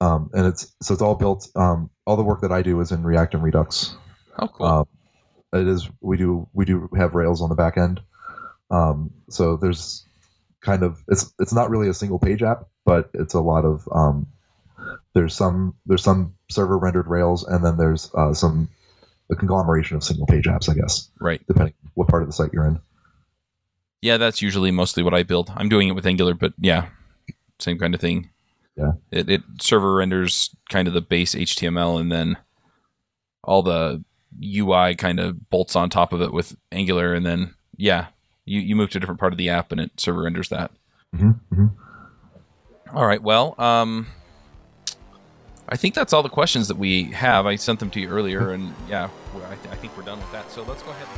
um, 0.00 0.30
and 0.32 0.46
it's 0.46 0.72
so 0.82 0.94
it's 0.94 1.02
all 1.02 1.14
built. 1.14 1.48
Um, 1.54 1.90
all 2.06 2.16
the 2.16 2.22
work 2.22 2.42
that 2.42 2.52
I 2.52 2.62
do 2.62 2.80
is 2.80 2.92
in 2.92 3.02
React 3.02 3.34
and 3.34 3.42
Redux. 3.42 3.96
Oh, 4.38 4.48
cool. 4.48 4.66
Um, 4.66 4.86
it 5.52 5.66
is 5.66 5.88
we 6.00 6.16
do 6.16 6.48
we 6.52 6.64
do 6.64 6.88
have 6.96 7.14
Rails 7.14 7.42
on 7.42 7.48
the 7.48 7.54
back 7.54 7.76
end. 7.78 8.00
Um, 8.70 9.12
so 9.30 9.56
there's 9.56 10.04
kind 10.60 10.82
of 10.82 11.02
it's 11.08 11.32
it's 11.38 11.54
not 11.54 11.70
really 11.70 11.88
a 11.88 11.94
single 11.94 12.18
page 12.18 12.42
app, 12.42 12.66
but 12.84 13.10
it's 13.14 13.34
a 13.34 13.40
lot 13.40 13.64
of 13.64 13.88
um, 13.90 14.26
there's 15.14 15.34
some 15.34 15.74
there's 15.86 16.02
some 16.02 16.34
server 16.50 16.76
rendered 16.78 17.06
Rails, 17.06 17.44
and 17.44 17.64
then 17.64 17.76
there's 17.76 18.10
uh, 18.14 18.34
some 18.34 18.68
a 19.30 19.34
conglomeration 19.34 19.96
of 19.96 20.04
single 20.04 20.26
page 20.26 20.44
apps, 20.44 20.68
I 20.68 20.74
guess, 20.74 21.10
right. 21.20 21.40
depending 21.48 21.74
what 21.94 22.08
part 22.08 22.22
of 22.22 22.28
the 22.28 22.32
site 22.32 22.52
you're 22.52 22.66
in. 22.66 22.80
Yeah, 24.06 24.18
that's 24.18 24.40
usually 24.40 24.70
mostly 24.70 25.02
what 25.02 25.14
I 25.14 25.24
build. 25.24 25.52
I'm 25.56 25.68
doing 25.68 25.88
it 25.88 25.96
with 25.96 26.06
Angular, 26.06 26.32
but 26.32 26.52
yeah, 26.60 26.90
same 27.58 27.76
kind 27.76 27.92
of 27.92 28.00
thing. 28.00 28.30
Yeah. 28.76 28.92
It, 29.10 29.28
it 29.28 29.42
server 29.60 29.94
renders 29.96 30.54
kind 30.68 30.86
of 30.86 30.94
the 30.94 31.00
base 31.00 31.34
HTML, 31.34 32.00
and 32.00 32.12
then 32.12 32.36
all 33.42 33.62
the 33.64 34.04
UI 34.40 34.94
kind 34.94 35.18
of 35.18 35.50
bolts 35.50 35.74
on 35.74 35.90
top 35.90 36.12
of 36.12 36.22
it 36.22 36.32
with 36.32 36.56
Angular, 36.70 37.14
and 37.14 37.26
then 37.26 37.56
yeah, 37.76 38.06
you 38.44 38.60
you 38.60 38.76
move 38.76 38.90
to 38.90 38.98
a 38.98 39.00
different 39.00 39.18
part 39.18 39.32
of 39.32 39.38
the 39.38 39.48
app, 39.48 39.72
and 39.72 39.80
it 39.80 39.98
server 39.98 40.22
renders 40.22 40.50
that. 40.50 40.70
hmm 41.12 41.30
hmm 41.52 41.66
All 42.94 43.06
right. 43.06 43.20
Well, 43.20 43.60
um, 43.60 44.06
I 45.68 45.76
think 45.76 45.96
that's 45.96 46.12
all 46.12 46.22
the 46.22 46.28
questions 46.28 46.68
that 46.68 46.78
we 46.78 47.10
have. 47.10 47.44
I 47.44 47.56
sent 47.56 47.80
them 47.80 47.90
to 47.90 48.00
you 48.00 48.08
earlier, 48.08 48.52
and 48.52 48.72
yeah, 48.88 49.10
I, 49.34 49.56
th- 49.56 49.72
I 49.72 49.74
think 49.74 49.96
we're 49.96 50.04
done 50.04 50.20
with 50.20 50.30
that. 50.30 50.52
So 50.52 50.62
let's 50.62 50.84
go 50.84 50.92
ahead. 50.92 51.08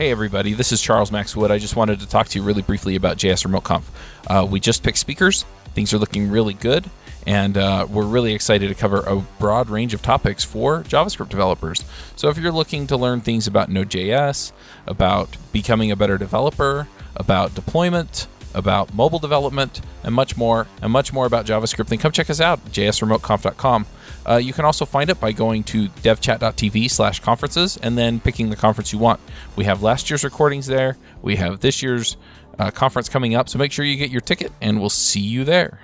Hey 0.00 0.10
everybody, 0.10 0.54
this 0.54 0.72
is 0.72 0.80
Charles 0.80 1.12
Max 1.12 1.36
Wood. 1.36 1.50
I 1.50 1.58
just 1.58 1.76
wanted 1.76 2.00
to 2.00 2.08
talk 2.08 2.26
to 2.28 2.38
you 2.38 2.42
really 2.42 2.62
briefly 2.62 2.96
about 2.96 3.18
JS 3.18 3.44
Remote 3.44 3.64
Conf. 3.64 3.90
Uh, 4.26 4.48
we 4.50 4.58
just 4.58 4.82
picked 4.82 4.96
speakers. 4.96 5.44
Things 5.74 5.92
are 5.92 5.98
looking 5.98 6.30
really 6.30 6.54
good, 6.54 6.88
and 7.26 7.58
uh, 7.58 7.86
we're 7.86 8.06
really 8.06 8.32
excited 8.32 8.68
to 8.68 8.74
cover 8.74 9.00
a 9.00 9.16
broad 9.38 9.68
range 9.68 9.92
of 9.92 10.00
topics 10.00 10.42
for 10.42 10.84
JavaScript 10.84 11.28
developers. 11.28 11.84
So 12.16 12.30
if 12.30 12.38
you're 12.38 12.50
looking 12.50 12.86
to 12.86 12.96
learn 12.96 13.20
things 13.20 13.46
about 13.46 13.68
Node.js, 13.68 14.52
about 14.86 15.36
becoming 15.52 15.90
a 15.90 15.96
better 15.96 16.16
developer, 16.16 16.88
about 17.14 17.54
deployment, 17.54 18.26
about 18.54 18.92
mobile 18.94 19.18
development, 19.18 19.80
and 20.02 20.14
much 20.14 20.36
more, 20.36 20.66
and 20.82 20.92
much 20.92 21.12
more 21.12 21.26
about 21.26 21.46
JavaScript, 21.46 21.88
then 21.88 21.98
come 21.98 22.12
check 22.12 22.30
us 22.30 22.40
out, 22.40 22.64
jsremoteconf.com. 22.66 23.86
Uh, 24.28 24.36
you 24.36 24.52
can 24.52 24.64
also 24.64 24.84
find 24.84 25.10
it 25.10 25.18
by 25.20 25.32
going 25.32 25.62
to 25.64 25.88
devchat.tv 25.88 26.90
slash 26.90 27.20
conferences 27.20 27.76
and 27.78 27.96
then 27.96 28.20
picking 28.20 28.50
the 28.50 28.56
conference 28.56 28.92
you 28.92 28.98
want. 28.98 29.20
We 29.56 29.64
have 29.64 29.82
last 29.82 30.10
year's 30.10 30.24
recordings 30.24 30.66
there. 30.66 30.96
We 31.22 31.36
have 31.36 31.60
this 31.60 31.82
year's 31.82 32.16
uh, 32.58 32.70
conference 32.70 33.08
coming 33.08 33.34
up, 33.34 33.48
so 33.48 33.58
make 33.58 33.72
sure 33.72 33.84
you 33.84 33.96
get 33.96 34.10
your 34.10 34.20
ticket, 34.20 34.52
and 34.60 34.80
we'll 34.80 34.90
see 34.90 35.20
you 35.20 35.44
there. 35.44 35.80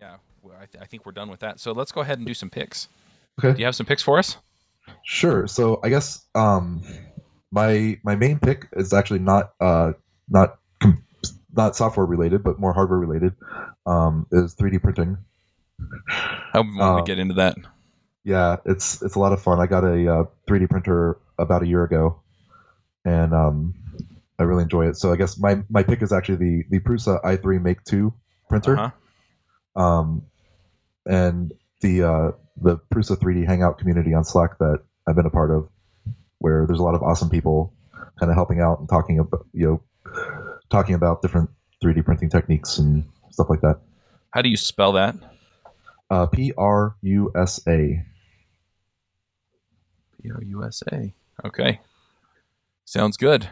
Yeah, 0.00 0.16
well, 0.42 0.56
I, 0.60 0.66
th- 0.66 0.82
I 0.82 0.86
think 0.86 1.06
we're 1.06 1.12
done 1.12 1.30
with 1.30 1.40
that. 1.40 1.60
So 1.60 1.72
let's 1.72 1.92
go 1.92 2.00
ahead 2.00 2.18
and 2.18 2.26
do 2.26 2.34
some 2.34 2.50
picks. 2.50 2.88
Okay. 3.38 3.52
Do 3.54 3.58
you 3.58 3.64
have 3.64 3.76
some 3.76 3.86
picks 3.86 4.02
for 4.02 4.18
us? 4.18 4.36
Sure. 5.04 5.46
So 5.46 5.80
I 5.82 5.88
guess 5.88 6.24
um, 6.34 6.82
my 7.52 7.98
my 8.04 8.16
main 8.16 8.38
pick 8.38 8.68
is 8.72 8.92
actually 8.92 9.20
not 9.20 9.52
uh, 9.60 9.92
not 10.28 10.58
com- 10.80 11.02
not 11.54 11.76
software 11.76 12.06
related, 12.06 12.42
but 12.42 12.58
more 12.60 12.72
hardware 12.72 12.98
related. 12.98 13.34
um, 13.86 14.26
is 14.30 14.54
3D 14.54 14.82
printing. 14.82 15.18
I 16.54 16.60
want 16.60 16.80
Um, 16.80 16.96
to 16.98 17.04
get 17.10 17.18
into 17.18 17.34
that. 17.34 17.56
Yeah, 18.24 18.56
it's 18.66 19.02
it's 19.02 19.14
a 19.14 19.18
lot 19.18 19.32
of 19.32 19.42
fun. 19.42 19.60
I 19.60 19.66
got 19.66 19.82
a 19.84 20.12
uh, 20.14 20.24
3D 20.48 20.68
printer 20.68 21.16
about 21.38 21.62
a 21.62 21.66
year 21.66 21.82
ago, 21.84 22.20
and 23.04 23.32
um, 23.34 23.74
I 24.38 24.42
really 24.44 24.62
enjoy 24.62 24.88
it. 24.88 24.96
So 24.96 25.10
I 25.12 25.16
guess 25.16 25.38
my, 25.38 25.62
my 25.70 25.82
pick 25.82 26.02
is 26.02 26.12
actually 26.12 26.36
the 26.36 26.64
the 26.70 26.80
Prusa 26.80 27.22
i3 27.24 27.62
Make 27.62 27.82
2 27.84 28.12
printer. 28.48 28.78
Uh-huh. 28.78 29.82
um, 29.82 30.22
and 31.06 31.52
the 31.80 32.02
uh, 32.02 32.30
the 32.60 32.76
Prusa 32.92 33.16
3D 33.16 33.46
Hangout 33.46 33.78
community 33.78 34.12
on 34.12 34.24
Slack 34.24 34.58
that 34.58 34.82
I've 35.08 35.16
been 35.16 35.26
a 35.26 35.30
part 35.30 35.50
of, 35.50 35.68
where 36.40 36.66
there's 36.66 36.80
a 36.80 36.82
lot 36.82 36.94
of 36.94 37.02
awesome 37.02 37.30
people 37.30 37.72
kind 38.18 38.30
of 38.30 38.34
helping 38.36 38.60
out 38.60 38.80
and 38.80 38.88
talking 38.88 39.18
about 39.18 39.46
you 39.52 39.66
know 39.66 39.80
talking 40.70 40.94
about 40.94 41.22
different 41.22 41.50
3D 41.82 42.04
printing 42.04 42.28
techniques 42.28 42.78
and 42.78 43.04
stuff 43.30 43.48
like 43.48 43.60
that. 43.60 43.80
How 44.30 44.42
do 44.42 44.48
you 44.48 44.56
spell 44.56 44.92
that? 44.92 45.16
Uh, 46.10 46.26
P 46.26 46.52
R 46.56 46.96
U 47.02 47.32
S 47.36 47.60
A. 47.68 48.04
P 50.22 50.30
O 50.30 50.40
U 50.40 50.64
S 50.64 50.82
A. 50.92 51.14
Okay. 51.44 51.80
Sounds 52.84 53.16
good. 53.16 53.48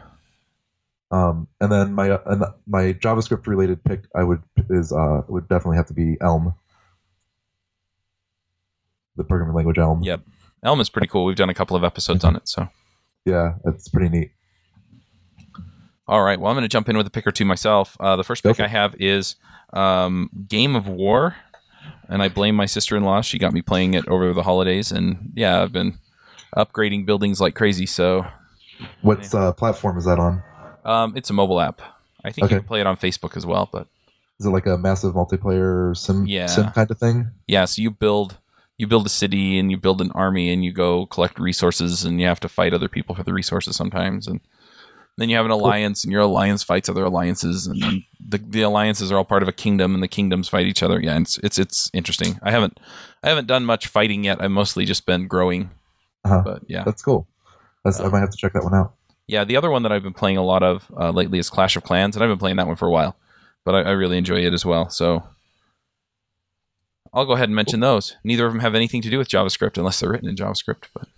Um, 1.11 1.49
and 1.61 1.73
then 1.73 1.95
my 1.95 2.11
uh, 2.11 2.23
and 2.27 2.45
my 2.67 2.93
JavaScript 2.93 3.47
related 3.47 3.83
pick 3.83 4.03
I 4.15 4.25
would 4.25 4.43
is 4.69 4.93
uh, 4.93 5.23
would 5.29 5.49
definitely 5.49 5.79
have 5.79 5.87
to 5.87 5.95
be 5.95 6.19
Elm, 6.21 6.55
the 9.17 9.25
programming 9.25 9.55
language 9.55 9.79
Elm. 9.79 10.03
Yep. 10.03 10.21
Elm 10.63 10.81
is 10.81 10.89
pretty 10.89 11.07
cool. 11.09 11.25
We've 11.25 11.37
done 11.37 11.51
a 11.51 11.55
couple 11.55 11.77
of 11.77 11.85
episodes 11.85 12.25
on 12.25 12.37
it, 12.37 12.49
so. 12.49 12.69
Yeah, 13.25 13.55
it's 13.65 13.89
pretty 13.89 14.09
neat. 14.09 14.31
All 16.07 16.23
right. 16.23 16.41
Well, 16.41 16.51
I'm 16.51 16.57
going 16.57 16.63
to 16.63 16.69
jump 16.69 16.89
in 16.89 16.97
with 16.97 17.07
a 17.07 17.11
pick 17.11 17.27
or 17.27 17.33
two 17.33 17.45
myself. 17.45 17.97
Uh, 18.01 18.17
the 18.17 18.25
first 18.25 18.43
pick 18.43 18.61
I 18.61 18.67
have 18.69 18.95
is 18.99 19.37
um, 19.75 20.31
Game 20.49 20.75
of 20.75 20.89
War, 20.89 21.37
and 22.09 22.23
I 22.23 22.29
blame 22.29 22.55
my 22.57 22.67
sister-in-law. 22.67 23.21
She 23.21 23.39
got 23.39 23.53
me 23.53 23.61
playing 23.61 23.95
it 23.95 24.09
over 24.09 24.33
the 24.33 24.43
holidays, 24.43 24.91
and 24.91 25.33
yeah, 25.35 25.63
I've 25.63 25.73
been 25.73 25.99
upgrading 26.57 27.05
buildings 27.05 27.41
like 27.41 27.55
crazy. 27.55 27.85
So 27.85 28.27
What 29.03 29.33
uh, 29.35 29.53
platform 29.53 29.99
is 29.99 30.07
that 30.07 30.19
on? 30.19 30.43
um, 30.85 31.13
it's 31.15 31.29
a 31.29 31.35
mobile 31.35 31.61
app. 31.61 31.83
I 32.25 32.33
think 32.33 32.47
Okay. 32.47 32.55
you 32.55 32.61
can 32.63 32.67
play 32.67 32.81
it 32.81 32.87
on 32.87 32.97
Facebook 32.97 33.37
as 33.37 33.45
well. 33.45 33.69
But 33.71 33.87
Is 34.41 34.47
it 34.47 34.51
like 34.51 34.65
a 34.67 34.79
massive 34.79 35.13
multiplayer 35.15 35.95
sim 35.95 36.27
Yeah. 36.27 36.47
sim 36.47 36.71
kind 36.71 36.91
of 36.91 36.99
thing? 36.99 37.29
yeah, 37.47 37.67
so 37.67 37.83
you 37.83 37.91
build 37.91 38.39
you 38.79 38.87
build 38.87 39.05
a 39.07 39.11
city 39.11 39.59
and 39.59 39.71
you 39.71 39.77
build 39.77 40.01
an 40.01 40.11
army 40.13 40.51
and 40.53 40.65
you 40.65 40.73
go 40.73 41.05
collect 41.07 41.39
resources 41.39 42.05
and 42.05 42.21
you 42.21 42.27
have 42.27 42.41
to 42.41 42.49
fight 42.49 42.73
other 42.73 42.89
people 42.89 43.15
for 43.15 43.25
the 43.25 43.33
resources 43.35 43.77
sometimes. 43.77 44.27
And 44.29 44.41
then 45.17 45.29
you 45.29 45.37
have 45.37 45.45
an 45.47 45.51
alliance 45.51 46.05
and 46.05 46.13
your 46.13 46.23
alliance 46.23 46.63
fights 46.63 46.89
other 46.89 47.05
alliances 47.05 47.67
and 47.67 47.83
then 47.83 48.05
the, 48.25 48.39
the 48.39 48.63
alliances 48.63 49.11
are 49.11 49.17
all 49.19 49.25
part 49.25 49.43
of 49.43 49.49
a 49.49 49.53
kingdom 49.53 49.95
and 49.95 50.03
the 50.03 50.07
kingdoms 50.09 50.49
fight 50.49 50.67
each 50.67 50.83
other. 50.83 51.01
Yeah 51.01 51.19
it's 51.19 51.39
it's 51.39 51.59
it's 51.59 51.91
interesting. 51.93 52.39
I 52.43 52.53
haven't 52.53 52.79
i 53.25 53.29
haven't 53.29 53.49
done 53.49 53.65
much 53.65 53.89
fighting 53.89 54.23
yet. 54.25 54.41
I've 54.41 54.53
mostly 54.53 54.85
just 54.85 55.05
been 55.07 55.27
growing. 55.27 55.71
Uh-huh. 56.25 56.43
but 56.45 56.63
yeah. 56.69 56.85
That's 56.85 57.03
cool. 57.03 57.27
That's, 57.85 58.01
I 58.01 58.05
Uh, 58.07 58.11
might 58.11 58.21
have 58.21 58.31
to 58.31 58.37
check 58.37 58.53
that 58.53 58.63
one 58.65 58.75
out. 58.75 58.95
yeah 59.27 59.43
the 59.45 59.57
other 59.57 59.71
one 59.71 59.83
that 59.83 59.93
i've 59.93 60.03
been 60.03 60.15
playing 60.15 60.37
a 60.37 60.43
lot 60.45 60.63
of 60.63 60.91
uh, 60.97 61.11
lately 61.11 61.39
is 61.39 61.49
clash 61.51 61.75
of 61.77 61.83
clans 61.85 62.15
and 62.17 62.23
i've 62.23 62.31
been 62.31 62.39
playing 62.39 62.57
that 62.57 62.67
one 62.67 62.77
for 62.77 62.87
a 62.87 62.91
while 62.91 63.17
but 63.65 63.75
I, 63.75 63.81
I 63.83 63.91
really 63.91 64.19
enjoy 64.19 64.41
it 64.47 64.53
as 64.55 64.65
well. 64.65 64.89
So 64.89 65.23
i'll 67.13 67.27
go 67.27 67.33
ahead 67.33 67.49
and 67.49 67.57
mention 67.57 67.81
those 67.81 68.17
neither 68.25 68.47
of 68.47 68.53
them 68.53 68.61
have 68.61 68.75
anything 68.75 69.03
to 69.03 69.11
do 69.11 69.19
with 69.19 69.29
javascript 69.29 69.77
unless 69.77 70.01
they're 70.01 70.11
written 70.11 70.29
in 70.29 70.37
javascript 70.37 70.85
but 70.95 71.09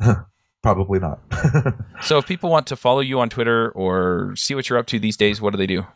Probably 0.62 0.98
not. 0.98 1.20
So 2.02 2.16
if 2.16 2.26
people 2.26 2.48
want 2.48 2.66
to 2.68 2.76
follow 2.76 3.00
you 3.00 3.20
on 3.20 3.28
Twitter 3.28 3.70
or 3.72 4.34
see 4.34 4.54
what 4.54 4.70
you're 4.70 4.78
up 4.78 4.86
to 4.86 4.98
these 4.98 5.18
days, 5.18 5.38
what 5.38 5.50
do 5.50 5.58
they 5.58 5.66
do? 5.66 5.86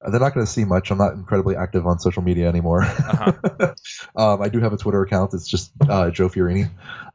They're 0.00 0.18
not 0.18 0.34
going 0.34 0.44
to 0.44 0.50
see 0.50 0.64
much. 0.64 0.90
I'm 0.90 0.98
not 0.98 1.12
incredibly 1.12 1.54
active 1.54 1.86
on 1.86 2.00
social 2.00 2.20
media 2.20 2.48
anymore. 2.48 2.82
Uh-huh. 2.82 3.74
um, 4.16 4.42
I 4.42 4.48
do 4.48 4.58
have 4.58 4.72
a 4.72 4.76
Twitter 4.76 5.00
account. 5.02 5.34
It's 5.34 5.46
just 5.46 5.70
uh, 5.88 6.10
Joe 6.10 6.28
Fiorini. 6.28 6.68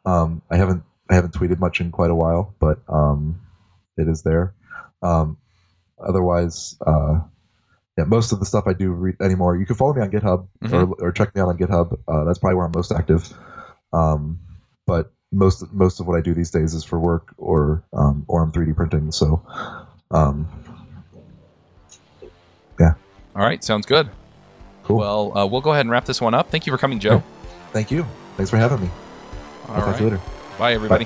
Um, 0.06 0.42
I 0.50 0.56
haven't 0.56 0.84
I 1.10 1.16
haven't 1.16 1.34
tweeted 1.34 1.60
much 1.60 1.82
in 1.82 1.92
quite 1.92 2.10
a 2.10 2.16
while, 2.16 2.56
but 2.58 2.80
um, 2.88 3.42
it 3.98 4.08
is 4.08 4.24
there. 4.24 4.54
Um, 5.02 5.38
otherwise, 6.00 6.78
uh, 6.88 7.20
yeah, 7.98 8.04
most 8.06 8.32
of 8.32 8.40
the 8.40 8.46
stuff 8.46 8.66
I 8.68 8.74
do 8.74 8.92
read 8.92 9.16
anymore. 9.22 9.56
You 9.56 9.66
can 9.66 9.76
follow 9.76 9.94
me 9.94 10.02
on 10.02 10.12
GitHub 10.12 10.48
or, 10.72 10.96
or 11.00 11.12
check 11.12 11.34
me 11.36 11.42
out 11.42 11.48
on 11.50 11.58
GitHub. 11.58 11.98
Uh, 12.08 12.24
that's 12.26 12.40
probably 12.40 12.56
where 12.56 12.66
I'm 12.66 12.72
most 12.76 12.92
active. 12.92 13.32
Um, 13.94 14.40
but 14.86 15.12
most 15.32 15.72
most 15.74 16.00
of 16.00 16.08
what 16.08 16.18
I 16.18 16.22
do 16.22 16.34
these 16.34 16.52
days 16.52 16.74
is 16.74 16.84
for 16.84 17.00
work 17.00 17.34
or 17.38 17.84
um, 17.94 18.26
or 18.28 18.44
I'm 18.44 18.52
3D 18.52 18.76
printing. 18.76 19.12
So 19.12 19.42
um, 20.12 20.48
All 23.36 23.42
right, 23.42 23.62
sounds 23.64 23.86
good. 23.86 24.10
cool. 24.84 24.98
Well, 24.98 25.38
uh, 25.38 25.46
we'll 25.46 25.62
go 25.62 25.72
ahead 25.72 25.82
and 25.82 25.92
wrap 25.92 26.06
this 26.06 26.22
one 26.22 26.34
up. 26.34 26.50
Thank 26.50 26.66
you 26.66 26.72
for 26.72 26.78
coming, 26.78 27.00
Joe. 27.00 27.22
Thank 27.74 27.92
you. 27.92 28.06
Thanks 28.38 28.50
for 28.50 28.58
having 28.58 28.82
me. 28.82 28.90
All 29.68 29.76
I'll 29.76 29.82
talk 29.86 29.98
to 29.98 30.04
you 30.04 30.10
later. 30.10 30.22
Bye, 30.58 30.74
everybody. 30.74 31.06